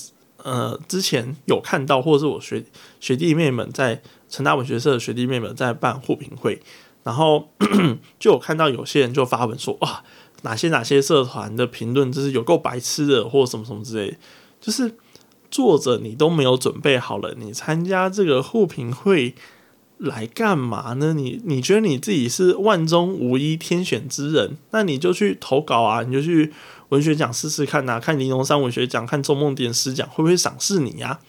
[0.42, 2.64] 呃之前有看到，或者是我学
[2.98, 6.60] 学弟妹们在成大文学社的学弟妹们在办互评会，
[7.04, 7.48] 然后
[8.18, 10.02] 就有看到有些人就发文说哇。
[10.42, 14.14] 哪些哪些社团的评论就是有够白痴的，或什么什么之类，
[14.60, 14.94] 就是
[15.50, 19.34] 作者你都没有准备好了，你参加这个互评会
[19.98, 21.14] 来干嘛呢？
[21.14, 26.52] 你你觉得你自己是万中无一天选之人，那你就去投稿啊，你就去
[26.88, 31.20] 文学奖试试看呐，看玲珑山文学奖，看周梦蝶诗奖会不会赏识你呀？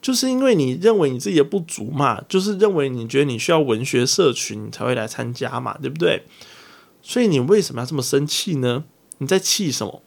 [0.00, 6.24] 就是因为你认为你自己的不足嘛，就是认为你觉得你需要文学社群，你才会来参加嘛，对不对？
[7.02, 8.84] 所以你为什么要这么生气呢？
[9.18, 10.02] 你在气什么？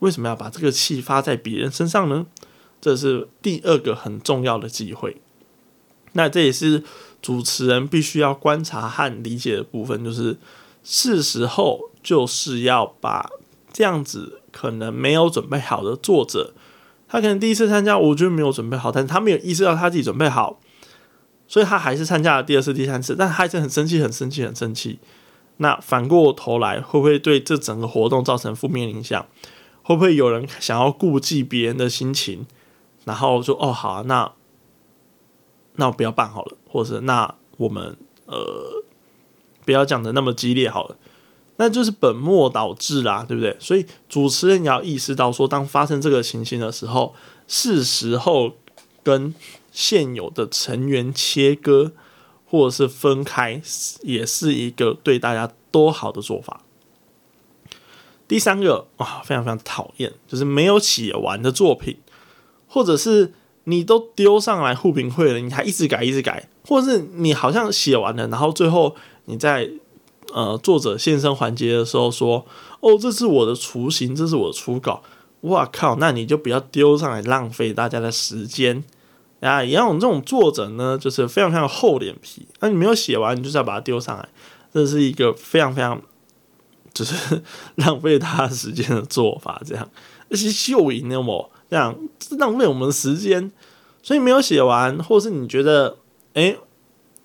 [0.00, 2.26] 为什么要把这个气发在别人身上呢？
[2.80, 5.16] 这是第二个很重要的机会。
[6.14, 6.82] 那这也是
[7.22, 10.36] 主持人必须要观察和理解的部分，就是
[10.82, 13.30] 是时候就是要把
[13.72, 16.54] 这样子可能没有准备好的作者，
[17.08, 20.58] 他可能第一次参加，我觉得没有准备好，但是他没有意识到他自己准备好，
[21.46, 24.98] 所以他还是参加了第二次、第三次，但他还是很生气、很生气、很生气。
[25.58, 29.26] 那反过头来，会不会对这整个活动造成负面影响？
[29.82, 32.46] 会不会有人想要顾忌别人的心情，
[33.04, 34.32] 然后说：“哦，好，那
[35.76, 37.96] 那我不要办好了，或者是那我们
[38.26, 38.82] 呃
[39.64, 40.96] 不要讲的那么激烈好了。”
[41.56, 43.56] 那就是本末倒置啦，对不对？
[43.60, 47.14] 所以主持人也要意识到，说当发生这个情形的时候，
[47.46, 48.54] 是时候
[49.02, 49.34] 跟
[49.70, 51.92] 现有的成员切割。
[52.46, 53.60] 或者是分开，
[54.02, 56.60] 也是一个对大家都好的做法。
[58.28, 61.96] 第三个啊，非常非常讨厌，就是没有写完的作品，
[62.68, 68.94] 或者是你都丢上来互评会了，你还一直改一直改，或者是你好像写完了，然后最后
[69.26, 69.68] 你在
[70.32, 72.46] 呃作者现身环节的时候说
[72.80, 75.02] ：“哦，这是我的雏形，这是我初稿。”
[75.42, 78.82] 哇靠，那你就不要丢上来，浪费大家的时间。
[79.40, 82.46] 啊，一样，这种作者呢，就是非常非常厚脸皮。
[82.60, 84.26] 那你没有写完，你就是要把它丢上来，
[84.72, 86.00] 这是一个非常非常
[86.94, 87.42] 就是
[87.76, 89.60] 浪费他时间的做法。
[89.66, 89.86] 这样，
[90.30, 91.98] 而且秀赢了我，这样
[92.38, 93.50] 浪费我们时间。
[94.00, 95.96] 所以没有写完，或是你觉得，
[96.34, 96.56] 哎，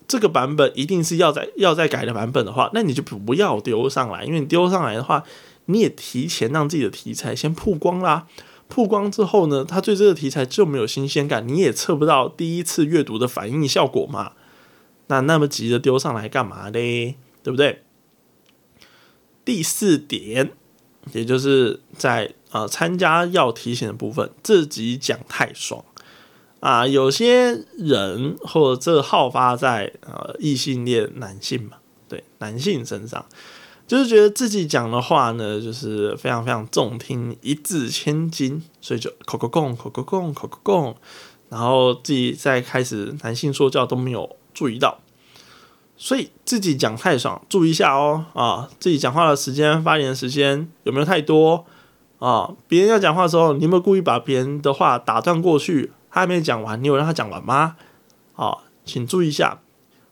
[0.07, 5.23] 这个版本一定是要再要再改的版本的话，那你就不要丢上来，因为你丢上来的话，
[5.65, 8.27] 你也提前让自己的题材先曝光啦。
[8.69, 14.31] 曝光之后呢，他对这个题材就没有新鲜感，你也测不到第一次阅读的反应效果嘛？
[15.07, 17.15] 那那么急着丢上来干嘛嘞？
[17.43, 17.83] 对不对？
[19.43, 20.51] 第四点，
[21.11, 25.83] 也就是在啊，参加要提醒的部分，自己讲太爽
[26.59, 26.87] 啊！
[26.87, 31.77] 有些人或者这好发在呃异性恋男性嘛，
[32.07, 33.25] 对男性身上，
[33.87, 40.95] 就是觉得自己讲的话呢，就是非常非常中听，一字千金，所以就口口供口口供口口供，
[41.49, 44.99] 然后自己在开始男性说教都没有注意到，
[45.95, 48.69] 所以自己讲太爽，注意一下哦啊！
[48.79, 51.65] 自己讲话的时间、发言的时间有没有太多？
[52.19, 55.91] 啊，别人要讲话的时候，你有没有故意把别人的话打断过去？
[56.11, 57.77] 他还没讲完，你有让他讲完吗？
[58.35, 59.61] 啊，请注意一下，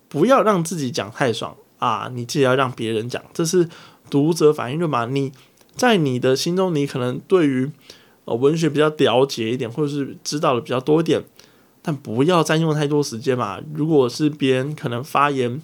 [0.07, 2.09] 不要让自己讲太爽啊！
[2.13, 3.67] 你记得要让别人讲，这是
[4.09, 5.05] 读者反应论嘛？
[5.05, 5.31] 你
[5.75, 7.71] 在你的心中，你可能对于
[8.25, 11.23] 呃文学比较了解一点，或者是知道的比较多一点，
[11.81, 13.59] 但不要占用太多时间嘛。
[13.73, 15.61] 如果是别人可能发言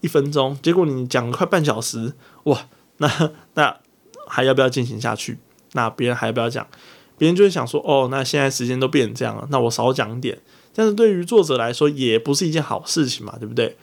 [0.00, 2.14] 一分钟，结果你讲了快半小时，
[2.44, 2.66] 哇，
[2.96, 3.76] 那那
[4.26, 5.38] 还要不要进行下去？
[5.74, 6.66] 那别人还不要讲？
[7.16, 10.36] 别人就会想说：“哦，那现在时间都变成这样了，那我少讲点。”
[10.74, 13.76] 但是对于作者来说，也不是一件好事情嘛，对不对？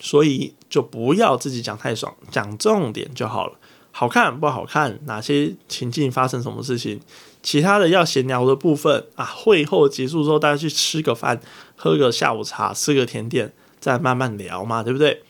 [0.00, 3.58] 所以就不要自己讲太爽，讲重点就好了。
[3.90, 4.98] 好看不好看？
[5.04, 7.00] 哪些情境发生什么事情？
[7.42, 11.40] 其他的要闲聊的部分啊，会后结束之后，大家去吃个饭，
[11.76, 15.22] 喝个下午茶，吃个甜点，再慢慢聊嘛，对不对？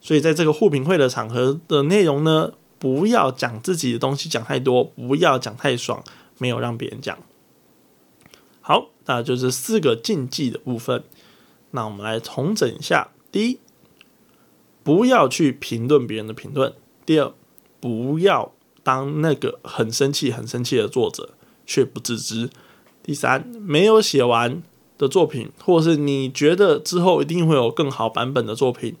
[0.00, 2.52] 所以在这个互评会的场合的内容呢？
[2.78, 6.02] 不要讲自己的东西讲太多，不要讲太爽，
[6.38, 7.18] 没有让别人讲。
[8.60, 11.02] 好，那就是四个禁忌的部分。
[11.72, 13.58] 那我们来重整一下：第一，
[14.84, 16.70] 不要去评论别人的评论；
[17.04, 17.32] 第二，
[17.80, 18.52] 不要
[18.82, 21.30] 当那个很生气、很生气的作者
[21.66, 22.48] 却不自知；
[23.02, 24.62] 第三，没有写完
[24.96, 28.94] 的作品，或是你觉得之后一定会有更好版本的作品，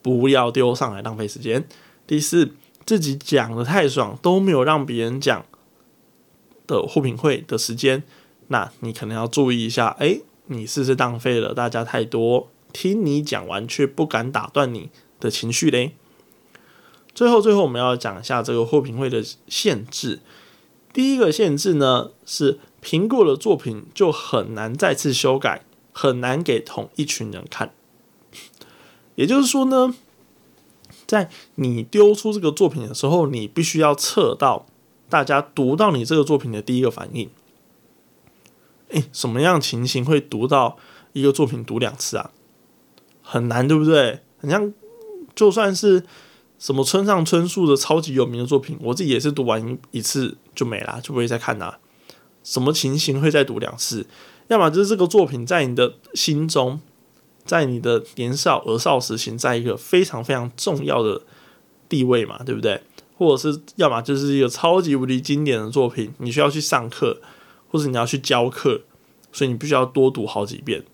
[0.00, 1.62] 不要丢上来浪费时间；
[2.06, 2.52] 第四。
[2.86, 5.44] 自己讲的太爽，都没有让别人讲
[6.66, 8.02] 的互评会的时间，
[8.48, 15.92] 那你可能要注意一下，哎，你是不是浪费了大家太多听你讲完却不敢打断你的情绪嘞？
[17.14, 20.20] 最后，最后我们要讲一下这个互评会的限制。
[20.92, 27.72] 第一个限制呢，是评过的作品就很难再次修改，很难给同一群人看。
[29.14, 29.94] 也就是说呢。
[31.06, 34.66] 在你丢出这个作品的时候，你必须要测到
[35.08, 37.28] 大家读到你这个作品的第一个反应。
[38.88, 40.76] 诶，什么样情形会读到
[41.12, 42.30] 一个作品读两次啊？
[43.22, 44.20] 很难，对不对？
[44.38, 44.72] 很像，
[45.34, 46.04] 就算是
[46.58, 51.78] 什么村上春树的超级有名的作品，我自己也是读完一次就没了，就不会再看了。
[52.42, 54.06] 什么情形会再读两次？
[54.48, 56.80] 要么就是这个作品在你的心中。
[57.44, 61.22] 在你的年少儿少时期，在一个非常非常重要的
[61.88, 62.82] 地位嘛，对不对？
[63.16, 67.20] 或者是要么就是一个超级无敌经典的作品，你需要去上课，
[67.68, 68.80] 或者你要去教课，
[69.32, 70.84] 所以你必须要多读好几遍。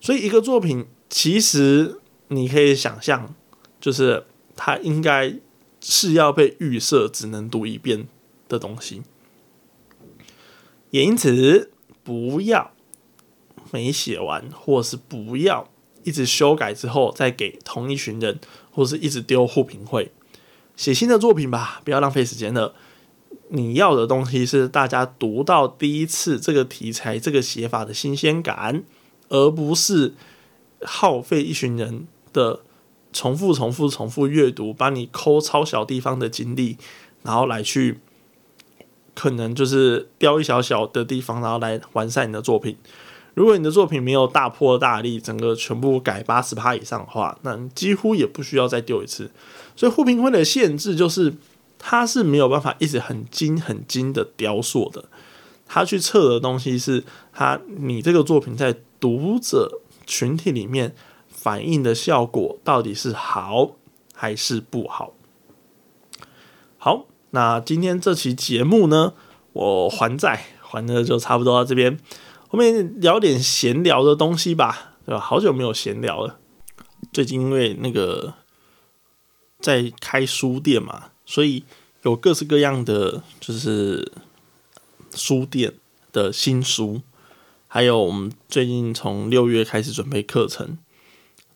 [0.00, 3.34] 所以一个作品，其实你可以想象，
[3.80, 4.24] 就是
[4.54, 5.34] 它应该
[5.80, 8.06] 是要被预设只能读一遍
[8.48, 9.02] 的东西，
[10.90, 11.70] 也因此
[12.04, 12.72] 不要。
[13.72, 15.68] 没写完，或是不要
[16.04, 18.38] 一直修改之后再给同一群人，
[18.70, 20.12] 或是一直丢互评会，
[20.76, 22.74] 写新的作品吧，不要浪费时间了。
[23.48, 28.84] 你要的东西是大家读到第一次这个题材、这个写法的新鲜感，
[29.28, 30.14] 而不是
[30.82, 32.60] 耗费一群人的
[33.12, 36.76] 重复、重复、重复阅读，把你抠超小地方的精力，
[37.22, 38.00] 然后来去
[39.14, 42.76] 可能就是雕一小小的地方，然后来完善你的作品。
[43.34, 49.30] 如果你的作品没有大破大立，整个全部改八十趴以上的话，那几乎也不需要再丢一次。
[49.74, 51.34] 所以互评会的限制就是，
[51.78, 55.06] 它是没有办法一直很精很精的雕塑的。
[55.66, 60.94] 它去测的东西是，它你这个作品在读者群体里面
[61.28, 63.76] 反映的效果到底是好
[64.14, 65.14] 还是不好。
[66.76, 69.14] 好，那今天这期节目呢，
[69.54, 71.98] 我还债还的就差不多到这边。
[72.52, 75.18] 后面聊点闲聊的东西吧，对吧？
[75.18, 76.38] 好久没有闲聊了。
[77.10, 78.34] 最近因为那个
[79.58, 81.64] 在开书店嘛，所以
[82.02, 84.12] 有各式各样的就是
[85.14, 85.72] 书店
[86.12, 87.00] 的新书，
[87.68, 90.76] 还有我们最近从六月开始准备课程，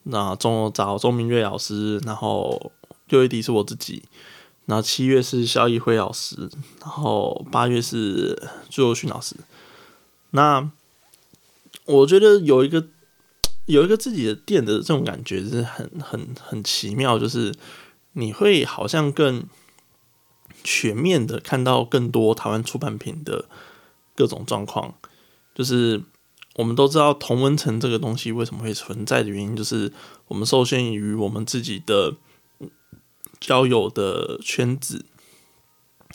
[0.05, 2.73] 那中找钟明月老师，然后
[3.11, 4.03] 六月底是我自己，
[4.65, 6.49] 然后七月是肖一辉老师，
[6.81, 9.37] 然后八月是朱友勋老师，
[10.31, 10.71] 那。
[11.87, 12.87] 我觉得有一个
[13.65, 17.55] 有一个自己的店的这种感觉是很很很奇妙，就是
[18.13, 19.45] 你会好像更
[20.63, 23.47] 全面的看到更多台湾出版品的
[24.15, 24.95] 各种状况。
[25.55, 26.03] 就是
[26.57, 29.93] 我们都知道同文层这个东西为什么会存在的原因，就是
[30.29, 32.15] 我们受限于我们自己的
[33.41, 35.07] 交友的圈子。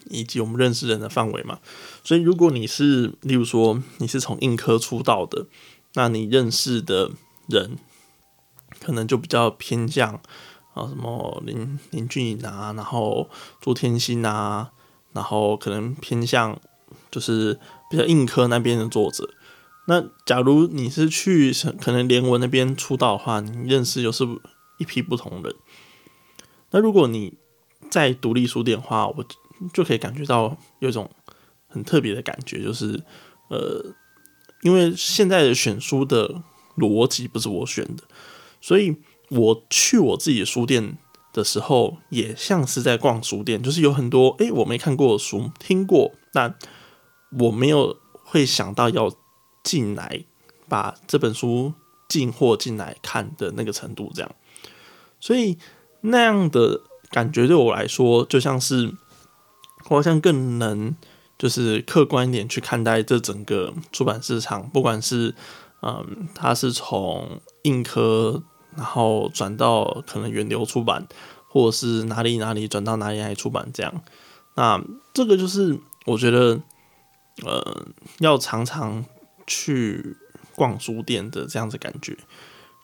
[0.10, 1.60] 以及我们认识人的范围嘛，
[2.04, 5.46] 所以如果你是，例如说你是从硬科出道的，
[5.94, 7.12] 那你认识的
[7.48, 7.78] 人
[8.80, 10.16] 可能就比较偏向
[10.74, 13.30] 啊什么林林俊颖啊，然后
[13.60, 14.72] 朱天心啊，
[15.14, 16.60] 然后可能偏向
[17.12, 19.30] 就是比较硬科那边的作者。
[19.86, 24.26] 那假如你是去可能连文那边出道的话，你认识又是
[24.80, 25.56] 一批不同人。
[26.72, 27.36] 那如果你
[27.90, 29.24] 在独立书店的话，我。
[29.76, 31.08] 就可以感觉到有一种
[31.72, 33.02] 很特别的感觉，就是
[33.48, 33.84] 呃，
[34.62, 36.44] 因为现在的选书的
[36.78, 38.04] 逻辑不是我选的，
[38.60, 38.96] 所以
[39.30, 40.98] 我去我自己的书店
[41.34, 46.56] 的时候，也像是在逛书店，就是有很多诶我没看过的书，听过，但
[47.40, 49.12] 我没有会想到要
[49.64, 50.26] 进来
[50.68, 51.74] 把这本书
[52.08, 54.36] 进货进来看的那个程度，这样，
[55.20, 55.58] 所以
[56.02, 58.94] 那样的感觉对我来说，就像是。
[59.90, 60.96] 我好像更能
[61.42, 65.34] 就是客观一点去看待这整个出版市场，不管是
[65.82, 68.44] 嗯，它是从硬科
[68.76, 71.08] 然后转到可能源流出版，
[71.50, 74.04] 或者是哪里哪里转到哪里来出版这样。
[74.54, 74.80] 那
[75.16, 76.62] 这个就是我觉得
[77.44, 77.88] 呃，
[78.20, 79.04] 要常常
[79.48, 80.16] 去
[80.56, 82.16] 逛书店的这样子感觉，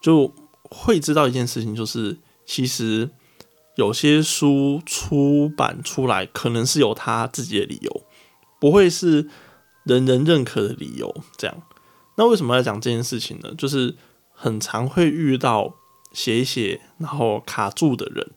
[0.02, 0.34] 就
[0.64, 3.12] 会知道一件事情，就是其实。
[3.78, 8.04] 有些书出版出来，可能是有他自己的理由，
[8.60, 9.30] 不会是
[9.84, 11.16] 人人认可的理由。
[11.38, 11.64] 这样，
[12.16, 13.54] 那为什么要讲这件事情呢？
[13.58, 13.96] 就是
[14.32, 15.76] 很常会遇到
[16.12, 18.32] 写一写然后卡住的人，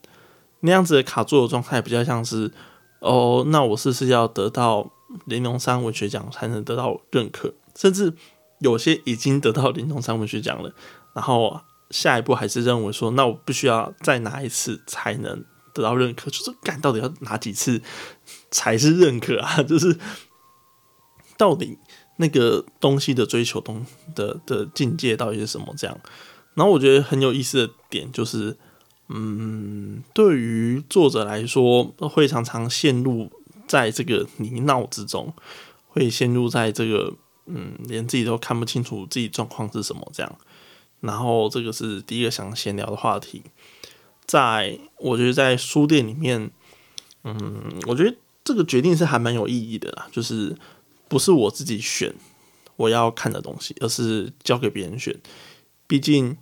[0.61, 2.51] 那样子的卡住的状态，比较像是
[2.99, 4.91] 哦，那我是不是要得到
[5.25, 7.53] 玲珑山文学奖才能得到认可？
[7.75, 8.13] 甚至
[8.59, 10.73] 有些已经得到玲珑山文学奖了，
[11.13, 11.61] 然后。
[11.91, 15.43] 下一步还是认为说，那我必须要再拿一次才能
[15.73, 17.81] 得到认可，就是干到底要哪几次
[18.49, 19.61] 才是认可啊？
[19.63, 19.97] 就是
[21.37, 21.77] 到底
[22.17, 25.73] 那个东西的追求东的的境界到底是什么？
[25.77, 25.99] 这样，
[26.53, 28.57] 然后我觉得很有意思的点就是，
[29.09, 33.31] 嗯，对于作者来说，会常常陷入
[33.67, 35.33] 在这个泥淖之中，
[35.87, 37.13] 会陷入在这个
[37.47, 40.37] 嗯，连自己都看不清楚自己状况是什么这样。
[40.99, 43.41] 然后这个是第一个想闲聊的话题，
[44.25, 46.49] 在我觉得在书店里面，
[47.23, 50.55] 嗯，我觉得这个决定是还蛮有意义的啦，就是
[51.07, 52.13] 不是我自己选
[52.75, 55.15] 我要看的东西，而是交给别人选。
[55.87, 56.37] 毕竟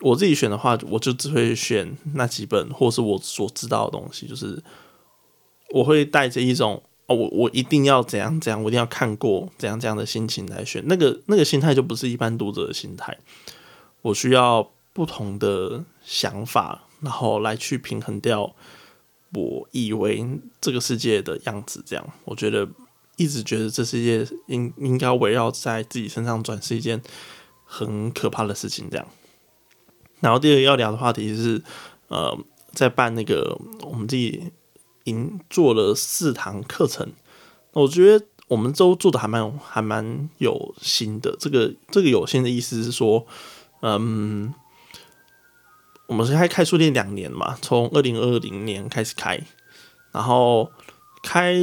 [0.00, 4.62] 我自己选的话，我就只会选那几本，或是我所知道的东西，就是
[5.70, 10.82] 我会带着一种哦，我我一定要怎样怎样，我一定要看过怎样怎样的心情来选。
[10.86, 13.16] 那个那个心态就不是一般读者的心态。
[14.02, 18.54] 我需要不同的想法，然后来去平衡掉
[19.34, 21.82] 我以为这个世界的样子。
[21.86, 22.68] 这样，我觉得
[23.16, 27.02] 一直觉得这世界应应该围绕在自己身上转，是一件
[27.64, 28.88] 很可怕的事情。
[28.90, 29.06] 这样，
[30.20, 31.62] 然后第二个要聊的话题是，
[32.08, 32.36] 呃，
[32.72, 34.52] 在办那个我们自己
[35.04, 37.12] 营做了四堂课程，
[37.72, 41.36] 我觉得我们都做的还蛮还蛮有心的。
[41.38, 43.26] 这个这个有心的意思是说。
[43.80, 44.52] 嗯，
[46.08, 49.38] 我们是开开书店两年嘛，从二零二零年开始开，
[50.10, 50.72] 然后
[51.22, 51.54] 开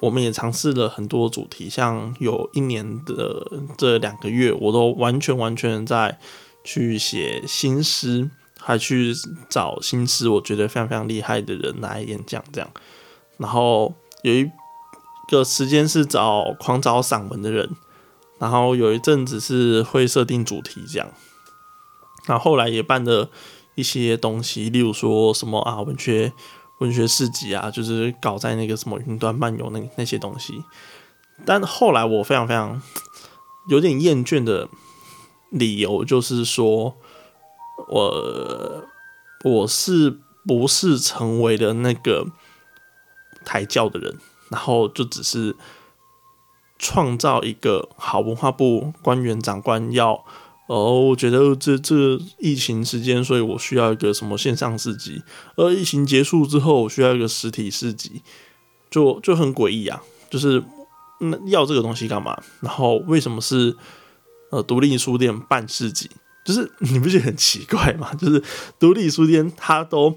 [0.00, 3.46] 我们也尝试了很多主题，像有一年的
[3.76, 6.18] 这两个月，我都完全完全在
[6.64, 9.12] 去写新诗，还去
[9.50, 12.70] 找新诗，我觉得非常非常厉害的人来演讲这样，
[13.36, 14.50] 然后有一
[15.28, 17.68] 个时间是找狂找散文的人，
[18.38, 21.12] 然后有一阵子是会设定主题这样。
[22.26, 23.28] 那后来也办了
[23.80, 26.30] 一些东西，例如说什么啊文学
[26.78, 30.62] 文学市集啊，就是搞在那个什么云端漫游那那些东西。
[31.46, 32.82] 但后来我非常非常
[33.70, 34.68] 有点厌倦的
[35.48, 36.94] 理由，就是说
[37.88, 38.84] 我
[39.44, 42.26] 我是不是成为了那个
[43.46, 44.18] 抬轿的人，
[44.50, 45.56] 然后就只是
[46.78, 50.24] 创造一个好文化部官员长官要。
[50.70, 55.20] 哦，我觉得这这疫情时间，所以我需要一个什么线上市集，
[55.56, 58.22] 而疫情结束之后，我需要一个实体市集，
[58.88, 60.00] 就就很诡异啊！
[60.30, 60.62] 就是
[61.18, 62.40] 那要这个东西干嘛？
[62.60, 63.76] 然后为什么是
[64.52, 66.08] 呃独立书店办市集？
[66.44, 68.14] 就是 你不觉得很奇怪吗？
[68.14, 68.40] 就是
[68.78, 70.16] 独立书店它都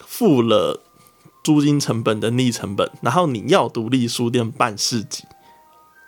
[0.00, 0.80] 付了
[1.44, 5.24] 租金成本、人力成本，然后你要独立书店办市集，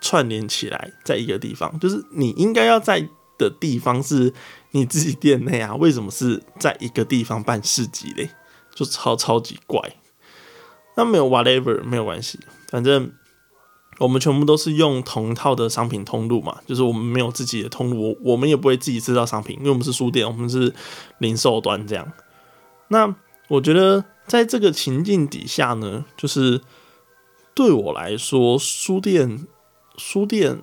[0.00, 3.06] 串联起来在一个地方，就是你应该要在
[3.38, 4.32] 的地方是
[4.70, 8.30] 你自己店内啊， 为什么是在一个地方办市集嘞？
[8.74, 9.96] 就超超级怪。
[10.96, 13.12] 那没有 whatever 没有关系，反正
[13.98, 20.74] 我们全部都是用同一套的商品通路嘛，就是我们没有自己的通路，我们也不会自己制造商品，因为我们是书店，我们是
[21.18, 22.12] 零售端这样。
[22.88, 23.14] 那
[23.48, 26.60] 我觉得在这个情境底下呢，就是
[27.54, 29.46] 对我来说，书店
[29.96, 30.58] 书店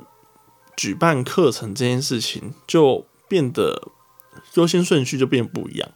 [0.76, 3.90] 举办课程这件事情就变得
[4.56, 5.90] 优先顺序就变不一样。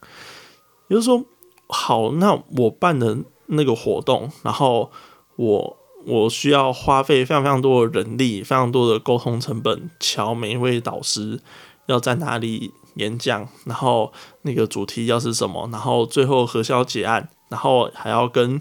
[0.88, 1.26] 也就是说，
[1.68, 3.18] 好，那我办的
[3.48, 4.92] 那个活动，然后
[5.36, 11.40] 我我需要花费非常非常多的人力，非常多的沟通成本，瞧每一位导师
[11.88, 12.74] 要在哪里。
[12.98, 14.12] 演讲，然后
[14.42, 18.60] 那个主题要是什么，然后最后核销结案，然后还要跟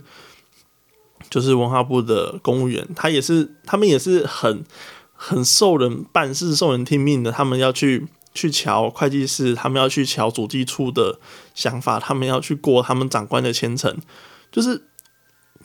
[1.31, 4.63] 就是文化部的公务员，他也是他们也是很
[5.17, 7.33] 很受人办事、受人听命的。
[7.33, 11.19] 他们要去去瞧会计师，他们要去瞧主计处的
[11.55, 13.97] 想法，他们要去过他们长官的千层，
[14.53, 14.83] 就是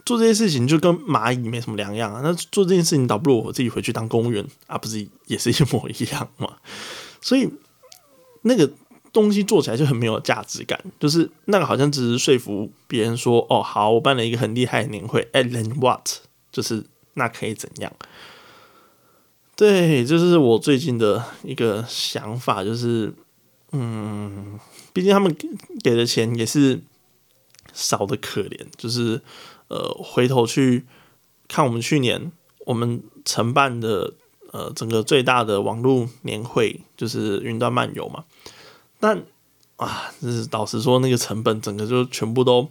[0.05, 2.21] 做这些事情就跟蚂蚁没什么两样啊。
[2.23, 6.57] 那做这件事情，倒不如我自己回去当公务员啊，不是也是一模一样嘛？
[7.21, 7.49] 所以。
[8.43, 8.67] 那个
[9.13, 16.09] 东西做起来就很没有价值感，就是那个好像只是说服别人说，哦，好，我办了一个很厉害的年会，and then what？
[16.51, 16.83] 就是
[17.13, 17.93] 那可以怎样？
[19.61, 23.13] 对，就是我最近的一个想法，就是，
[23.73, 24.59] 嗯，
[24.91, 25.47] 毕竟他们给
[25.83, 26.81] 给的钱也是
[27.71, 29.21] 少的可怜，就是
[29.67, 30.87] 呃，回头去
[31.47, 32.31] 看我们去年
[32.65, 34.13] 我们承办的。
[34.53, 38.25] 呃，整个最大的网络年会就是云端漫游嘛，
[38.99, 39.23] 但
[39.77, 42.69] 啊，就是老实说，那个成本整个就全部都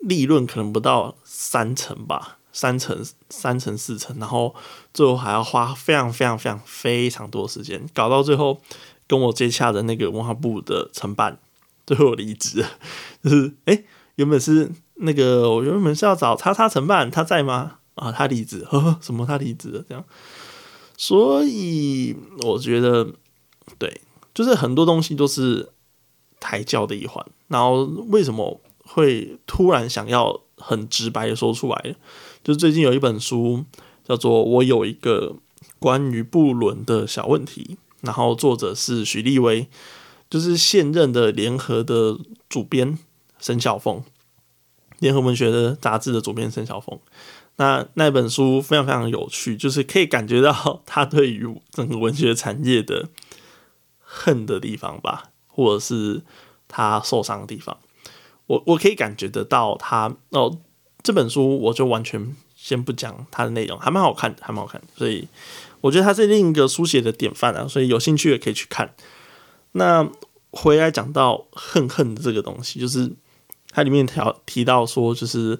[0.00, 4.54] 利润可能不到三成吧，三层、三层、四层，然后
[4.92, 8.60] 最后还要花非常非常非常非常多时间，搞到最后
[9.06, 11.38] 跟我接洽的那个文化部的承办
[11.86, 12.64] 最后离职，
[13.22, 13.82] 就是哎，
[14.16, 17.78] 原本是那个我原本是要找叉叉承办，他在吗？
[17.96, 20.02] 啊，他离职，呵呵，什么他离职了这样。
[20.96, 23.06] 所以我觉得，
[23.78, 24.00] 对，
[24.32, 25.70] 就是很多东西都是
[26.38, 27.24] 抬轿的一环。
[27.48, 31.96] 然后为什么会突然想要很直白的说出来？
[32.42, 33.64] 就最近有一本书
[34.04, 35.36] 叫做《我有一个
[35.78, 39.68] 关于布伦的小问题》，然后作者是许立威，
[40.28, 42.18] 就是现任的联合的
[42.48, 42.98] 主编
[43.38, 44.02] 沈晓峰，
[44.98, 46.98] 联合文学的杂志的主编沈晓峰。
[47.56, 53.10] 那那本书非常非常有趣，就是可以感觉到他对于整个文学产业的
[53.98, 56.22] 恨的地方吧，或者是
[56.68, 57.76] 他受伤的地方。
[58.46, 60.58] 我我可以感觉得到他哦，
[61.02, 64.80] 这本书我就完全先不讲它的内容，还蛮好看的，还蛮好看。
[64.96, 65.26] 所以
[65.80, 68.94] 我觉得它是另一个书写的典范啊，所以有兴趣也可以去看。
[69.72, 70.08] 那
[70.50, 73.10] 回来讲到恨恨的这个东西，就是
[73.70, 75.58] 它里面条提到说，就是。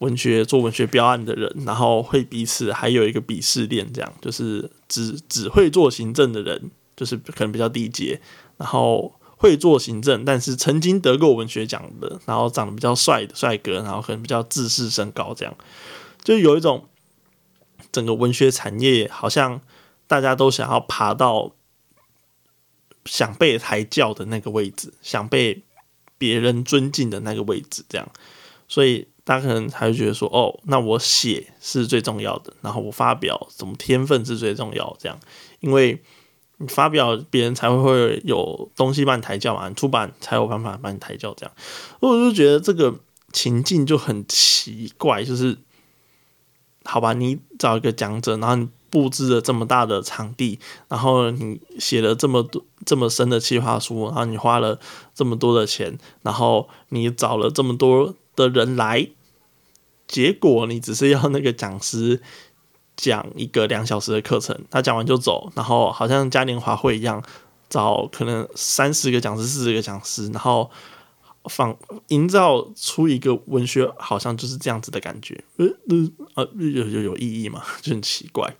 [0.00, 8.18] 文学做文学标案的人，然后会彼此还有一个鄙视链，这样就是只只会做行政的人，就是可能比较低阶，
[8.56, 15.56] 然后会做行政，但是曾经得过文学奖的，然后长得比较帅的帅哥，然后可能比较自视甚高，这样
[16.22, 16.86] 就有一种
[17.90, 19.62] 整个文学产业好像
[20.06, 21.52] 大家都想要爬到
[23.06, 25.62] 想被抬轿的那个位置，想被
[26.18, 28.06] 别人尊敬的那个位置，这样，
[28.68, 29.08] 所以。
[29.22, 35.20] 大家可能还会觉得说，哦，那我写是最重要的，然后我发表什么天分是最重要，这样，
[35.60, 36.02] 因为
[36.62, 41.54] 你发表别人才会会有东西帮你抬轿嘛，出版才有办法帮你抬轿，这样，
[42.00, 42.94] 我就觉得这个
[43.32, 45.56] 情境就很奇怪，就是
[46.84, 50.58] 好吧，你找一个讲者，然后你布置了这么大的场地，
[50.88, 54.78] 然后你写了这么多这么深的企划书，然后你花了
[55.14, 59.08] 这么多的钱，然后你找了这么多的人来。
[60.06, 62.20] 结果你只是要那个讲师
[63.00, 67.22] 讲一个两小时的课程，他讲完就走，然后好像嘉年华会一样，
[67.68, 70.70] 找可能三十个讲师、四十个讲师，然后
[71.44, 71.76] 放
[72.08, 75.42] 营造出一个文学，好像就是这样子的感觉。
[75.56, 77.62] 呃呃啊，有有有意义嘛？
[77.80, 78.56] 就很奇怪。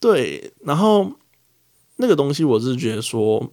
[0.00, 1.12] 对，然后
[1.96, 3.50] 那个东西我是觉得说，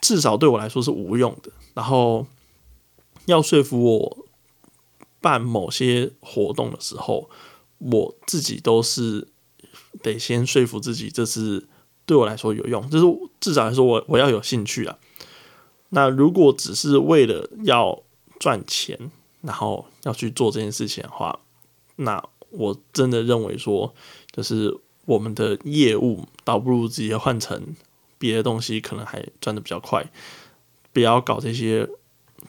[0.00, 1.50] 至少对我来说是无用的。
[1.74, 2.26] 然后
[3.26, 4.18] 要说服我。
[5.22, 7.30] 办某些活动的时候，
[7.90, 9.28] 我自己都是
[10.02, 11.66] 得先说服自己，这是
[12.06, 13.04] 对我来说有用，就是
[13.40, 14.98] 至少来说，我我要有兴趣啊。
[15.90, 18.02] 那如果只是为了要
[18.38, 19.10] 赚钱，
[19.42, 21.40] 然后要去做这件事情的话，
[21.96, 23.94] 那我真的认为说，
[24.30, 27.74] 就是我们的业务倒不如直接换成
[28.18, 30.10] 别的东西，可能还赚的比较快。
[30.92, 31.88] 不要搞这些，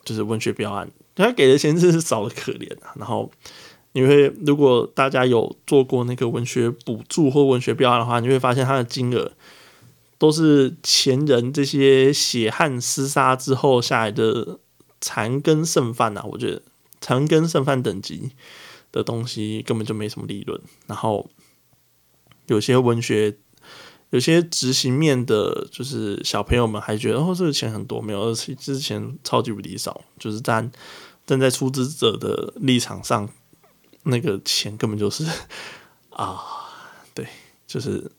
[0.04, 2.94] 就是文学标案，他给的钱真是少的可怜啊。
[2.96, 3.30] 然后，
[3.94, 9.32] 因为如果大家有做过那个文学补助或文学标案的话，你会发现它的金额
[10.18, 14.58] 都是前人这些血汗厮杀之后下来的
[15.00, 16.24] 残羹剩饭啊。
[16.30, 16.60] 我觉得
[17.00, 18.32] 残羹剩饭等级
[18.92, 20.60] 的东西根本就没什么利润。
[20.86, 21.30] 然后，
[22.48, 23.38] 有些文学。
[24.10, 30.70] 有些执行面的，就是小朋友们还觉得哦，这个钱很多，没有，而且之前超级无敌少，就是站
[31.26, 33.28] 站在出资者的立场上，
[34.04, 35.24] 那个钱根本就是
[36.10, 36.40] 啊，
[37.12, 37.26] 对，
[37.66, 38.10] 就是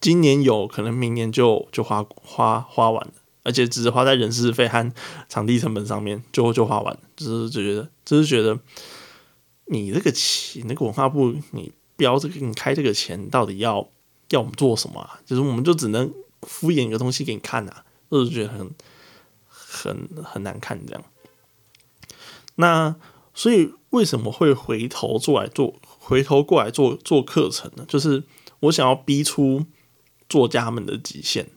[0.00, 3.12] 今年有可能明年就就花花花完了，
[3.42, 4.92] 而且只是花在人事费和
[5.28, 8.58] 场地成本上面，就就花完了，就是就觉得，就是觉得
[9.66, 13.88] 你这个钱，那个文化部你标这个，你开这个钱到底要？
[14.30, 15.20] 要我们做什么啊？
[15.24, 16.12] 就是我们就只能
[16.42, 18.74] 敷衍一个东西给你看呐，就是觉得很
[19.46, 21.04] 很很难看这样。
[22.56, 22.96] 那
[23.32, 27.84] 所以为什么会回头做来做，回头过来做做课程呢？
[27.88, 28.22] 就是
[28.60, 29.64] 我想要逼出
[30.28, 31.48] 作家们的极限。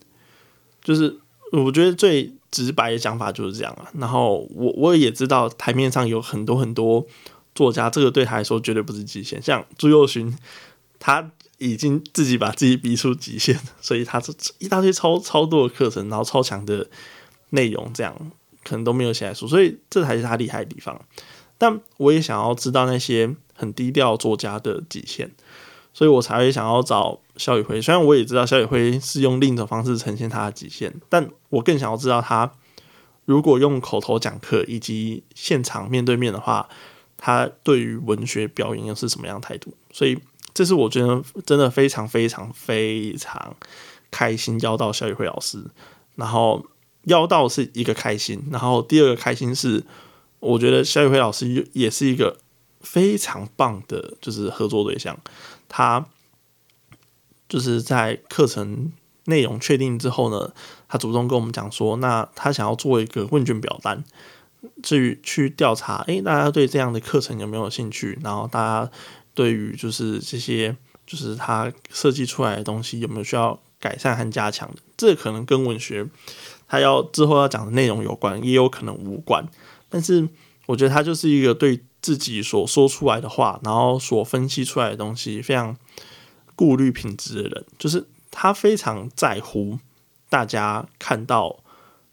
[0.81, 1.19] 就是
[1.51, 3.91] 我觉得最直白的想法就是这样啊。
[3.93, 7.05] 然后我我也知道台面上有很多很多
[7.53, 9.41] 作家，这个对他来说绝对不是极限。
[9.41, 10.35] 像朱佑勋，
[10.99, 11.31] 他。
[11.61, 16.87] 已经自己把自己逼出极限，所以他这一大堆超超多的课程，然后超强的
[17.49, 18.15] 内容，这样
[18.63, 20.97] 可能都没有写来书，所以这才是他厉害的地方。
[21.59, 25.29] 但我也想要知道那些很低调作家的极限，
[25.93, 27.79] 所以我才会想要找肖宇辉。
[27.79, 32.51] 虽然我也知道肖宇辉是用另一种方式呈现他的极限，但我更想要知道他
[33.25, 36.67] 如果用口头讲课以及现场面对面的话，
[37.15, 39.75] 他对于文学表演又是什么样态度？
[39.91, 40.17] 所以。
[40.51, 43.55] 这是我觉得真的非常非常非常
[44.11, 45.63] 开心邀到肖宇辉老师，
[46.15, 46.65] 然后
[47.03, 49.81] 邀到是一个开心，然后第二个开心是
[50.39, 52.37] 我觉得肖宇辉老师也是一个
[52.81, 55.17] 非常棒的，就是合作对象。
[55.67, 56.05] 他
[57.47, 58.91] 就是在课程
[59.25, 60.53] 内容确定之后呢，
[60.87, 64.03] 他主动跟我们讲说，那他想要做一个问卷表单，
[64.83, 68.17] 至于去调查，诶，大家对这样的课程有没有兴趣？
[68.23, 68.91] 然后大家。
[69.35, 70.75] 对于就是这些，
[71.07, 74.81] 就是他设计出来的东西有没有需要改善和加强的？
[74.97, 76.05] 这可能跟文学
[76.67, 79.47] 他要之后要讲的内容有关，也有可能无关。
[79.89, 80.29] 但是
[80.67, 85.75] 我觉得他就是一个对自己所说出来的话，然后所分析出来的东西非常
[86.55, 89.79] 顾虑品质的人，就是他非常在乎
[90.29, 91.63] 大家看到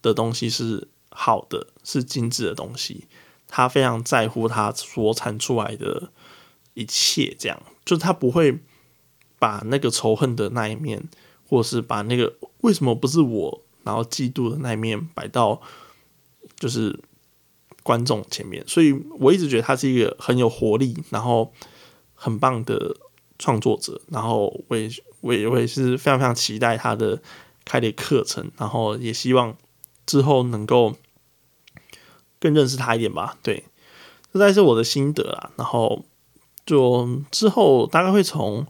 [0.02, 3.04] 的东西是好的，是精致的东西。
[3.48, 6.10] 他非常在乎他所产出来的。
[6.78, 8.58] 一切这样，就是他不会
[9.38, 11.08] 把那个仇恨的那一面，
[11.48, 15.62] 或者是把那个为什么不是我，然后嫉妒的那一面摆到
[16.56, 17.00] 就是
[17.86, 18.62] 观众前面。
[18.66, 21.52] 所以我一直觉得他是一个很有活力，然后
[22.14, 22.96] 很棒的
[23.38, 24.00] 创作者。
[24.08, 27.22] 然后我也我也我也是非常非常期待他的
[27.64, 29.56] 开的课程，然后也希望
[30.04, 30.96] 之后能够
[32.40, 33.38] 更认识他一点吧。
[33.42, 33.64] 对，
[34.32, 35.52] 这才是我的心得啊。
[35.56, 36.04] 然后。
[36.66, 38.66] 就之后大概会从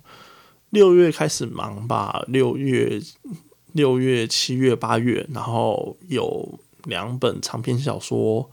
[0.68, 3.00] 六月开始忙吧，六月、
[3.72, 8.50] 六月、七月、八月，然后有两本长篇小说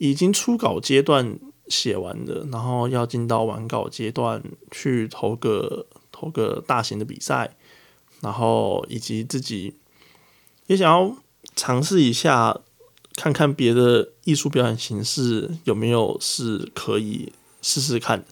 [0.00, 1.38] 已经初稿阶段
[1.68, 7.54] 写完的，然后要进到完稿阶段去投个投个大型的比赛，
[8.20, 9.74] 然后以及自己
[10.66, 11.16] 也想要
[11.54, 12.60] 尝试一下，
[13.14, 17.32] 看看别的艺术表演形式有没有是可以。
[17.62, 18.24] 试试看，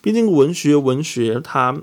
[0.00, 1.82] 毕竟文学文学它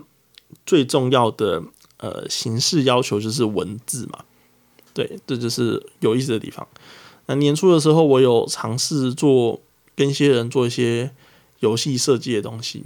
[0.66, 1.62] 最重要的
[1.98, 4.24] 呃形式要求就是文字嘛，
[4.94, 6.66] 对，这就是有意思的地方。
[7.30, 9.62] 那年初的时候，我有尝试做
[9.96, 11.12] 跟一些人做一些
[11.60, 12.84] 游戏设计的东西，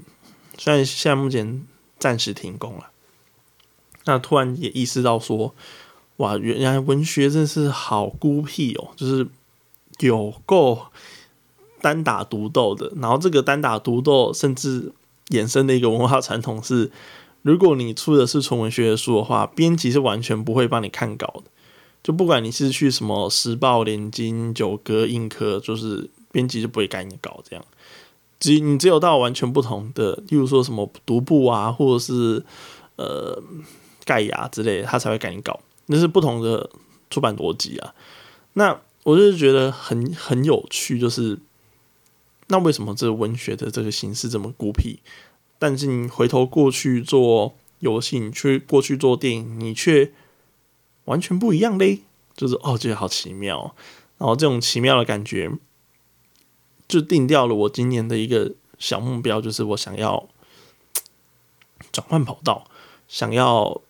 [0.58, 1.66] 虽然现在目前
[1.98, 2.92] 暂时停工了。
[4.04, 5.56] 那突然也意识到说，
[6.18, 9.28] 哇，原来文学真是好孤僻哦，就是
[10.00, 10.88] 有够。
[11.82, 14.94] 单打独斗的，然后这个单打独斗甚至
[15.32, 16.90] 衍生的一个文化传统是，
[17.42, 21.52] 如果你出的是纯文学的书的话，编辑是完全不会帮你看稿的。
[22.04, 27.42] 就不管你是去什么时报、联经、九歌、印科，就是编辑就不会改你的稿。
[27.50, 27.66] 这样，
[28.40, 32.44] 只你只有到完全不同的，例如说什么独步啊，或者是
[32.98, 33.42] 呃
[34.04, 35.60] 盖亚之类，他才会改你稿。
[35.86, 36.70] 那是不同的
[37.10, 37.96] 出版逻辑啊。
[38.54, 41.40] 那我就是觉得很很有趣，就是。
[42.48, 45.00] 那为什么这文学的这个形式这么孤僻？
[45.58, 50.12] 但是你回头过去做游戏，你去过去做电影，你却
[51.06, 52.02] 完全不一样嘞。
[52.36, 53.76] 就是哦，觉得好奇妙。
[54.18, 55.52] 然后这种奇妙的感觉，
[56.88, 60.28] 就定掉了我今年的一个小目标，就是我想要
[61.92, 62.68] 转换跑道，
[63.08, 63.82] 想要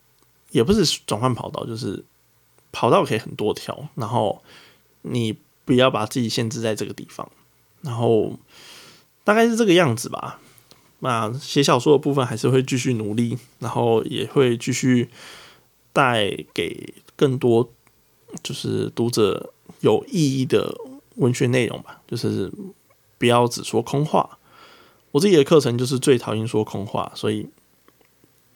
[0.52, 2.04] 也不是转换跑道，就是
[2.72, 4.44] 跑道可以很多条，然后
[5.04, 7.30] 你不要把自己限制在这个地方，
[7.82, 8.38] 然后
[9.24, 10.40] 大概是这个样子吧。
[11.00, 15.10] 那写小说的部分还是会继续努力，然后也会继续
[15.92, 17.72] 带给更多
[18.42, 20.76] 就是读者有意义的
[21.16, 22.02] 文学内容吧。
[22.08, 22.52] 就是
[23.18, 24.38] 不要只说空话。
[25.12, 27.48] 我自己的课程就是最讨厌说空话，所以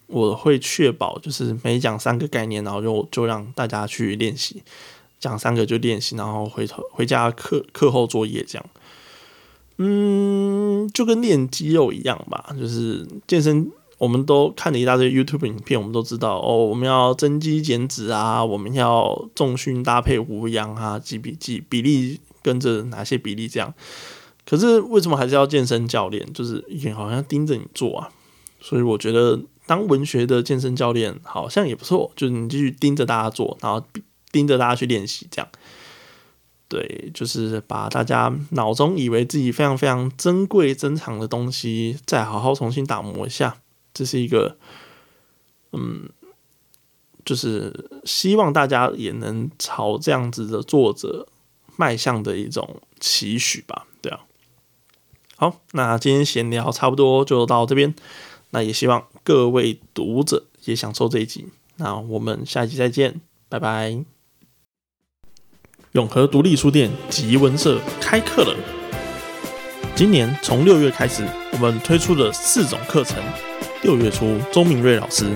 [0.08, 4.64] 我会确保就是每讲三个概念，然后就就让大家去练习，
[5.20, 8.66] 讲三个就练习，然后回头回家课课后作业这样。
[9.78, 23.74] 嗯，就跟练肌肉一样吧，就是健身，我们都看了一大堆 YouTube 影片，我们都知道哦，我们要增肌减脂啊，我们要重训搭配无氧啊，几比几比例跟着哪些比例这样。
[24.46, 26.32] 可是为什么还是要健身教练？
[26.32, 28.10] 就是也好像盯着你做啊。
[28.60, 33.84] 所以我觉得当文学的健身教练好像也不错，就是你继续盯着大家做，然后
[34.32, 35.50] 盯着大家去练习这样。
[36.70, 43.58] 对，就是把大家脑中以为自己非常非常珍贵珍藏的东西，再好好重新打磨一下。
[43.98, 44.56] 这是一个，
[45.72, 46.08] 嗯，
[47.26, 51.28] 就是希望大家也能朝这样子的作者
[51.78, 53.88] 迈向的一种期许吧。
[54.04, 54.20] 对啊，
[55.36, 57.96] 好，那今天闲聊差不多就到这边。
[58.52, 61.48] 那也希望各位读者也享受这一集。
[61.78, 63.20] 那我们下一集再见，
[63.50, 64.06] 拜拜。
[65.94, 68.56] 永和独立书店集文社开课了。
[69.96, 73.18] 今年从六月开始，我们推出了四种课程。
[73.84, 75.32] 六月初，周明瑞老师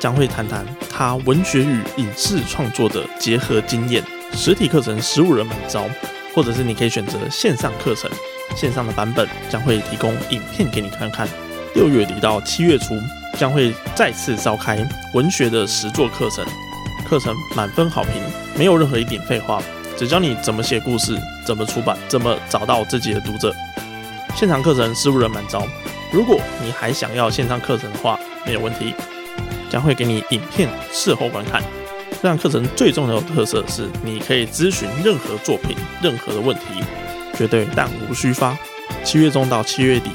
[0.00, 4.02] 将会谈谈他文学与影视创作的结合经验。
[4.32, 5.86] 实体课程十五人满招，
[6.34, 8.10] 或者是你可以选择线上课程。
[8.56, 11.28] 线上的版本将会提供影片给你看看。
[11.74, 12.94] 六月底到七月初，
[13.38, 14.78] 将会再次召开
[15.12, 16.44] 文学的实作课程，
[17.06, 18.12] 课程满分好评，
[18.56, 19.62] 没有任何一点废话。
[19.96, 21.16] 只教你怎么写故事，
[21.46, 23.54] 怎么出版，怎么找到自己的读者。
[24.34, 25.66] 现场课程十五人满招。
[26.12, 28.92] 如果你还想要线上课程的话，没有问题，
[29.70, 31.62] 将会给你影片事后观看。
[32.20, 36.82] 这堂课程最重要的特色是，你可以咨询任何作品、任何的问题，
[37.36, 38.56] 绝对弹无虚发。
[39.04, 40.10] 七月中到七月底，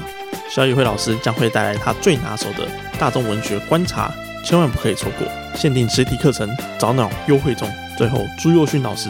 [0.50, 2.68] 小宇辉老师将会带来他最拿手的
[2.98, 4.12] 大众文学观察，
[4.44, 5.26] 千万不可以错过。
[5.54, 6.48] 限定实体课程
[6.78, 7.70] 早鸟优惠中。
[7.96, 9.08] 最后，朱佑勋老师。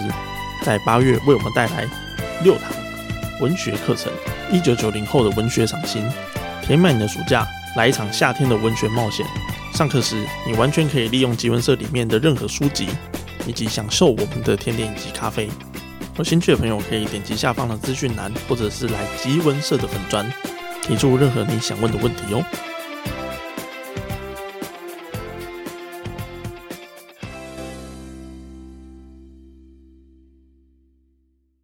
[0.62, 1.88] 在八月为我们带来
[2.44, 2.70] 六堂
[3.40, 4.12] 文学课程，
[4.52, 6.04] 一九九零后的文学赏心，
[6.62, 7.46] 填满你的暑假，
[7.76, 9.24] 来一场夏天的文学冒险。
[9.72, 12.88] 上课时，你完全可以利用集文社里面的任何书籍，
[13.46, 15.48] 以及享受我们的甜点以及咖啡。
[16.16, 20.30] 有兴趣的朋友可以点击下方的资讯栏，或者是来集文社的粉砖，
[20.82, 22.44] 提出任何你想问的问题哦。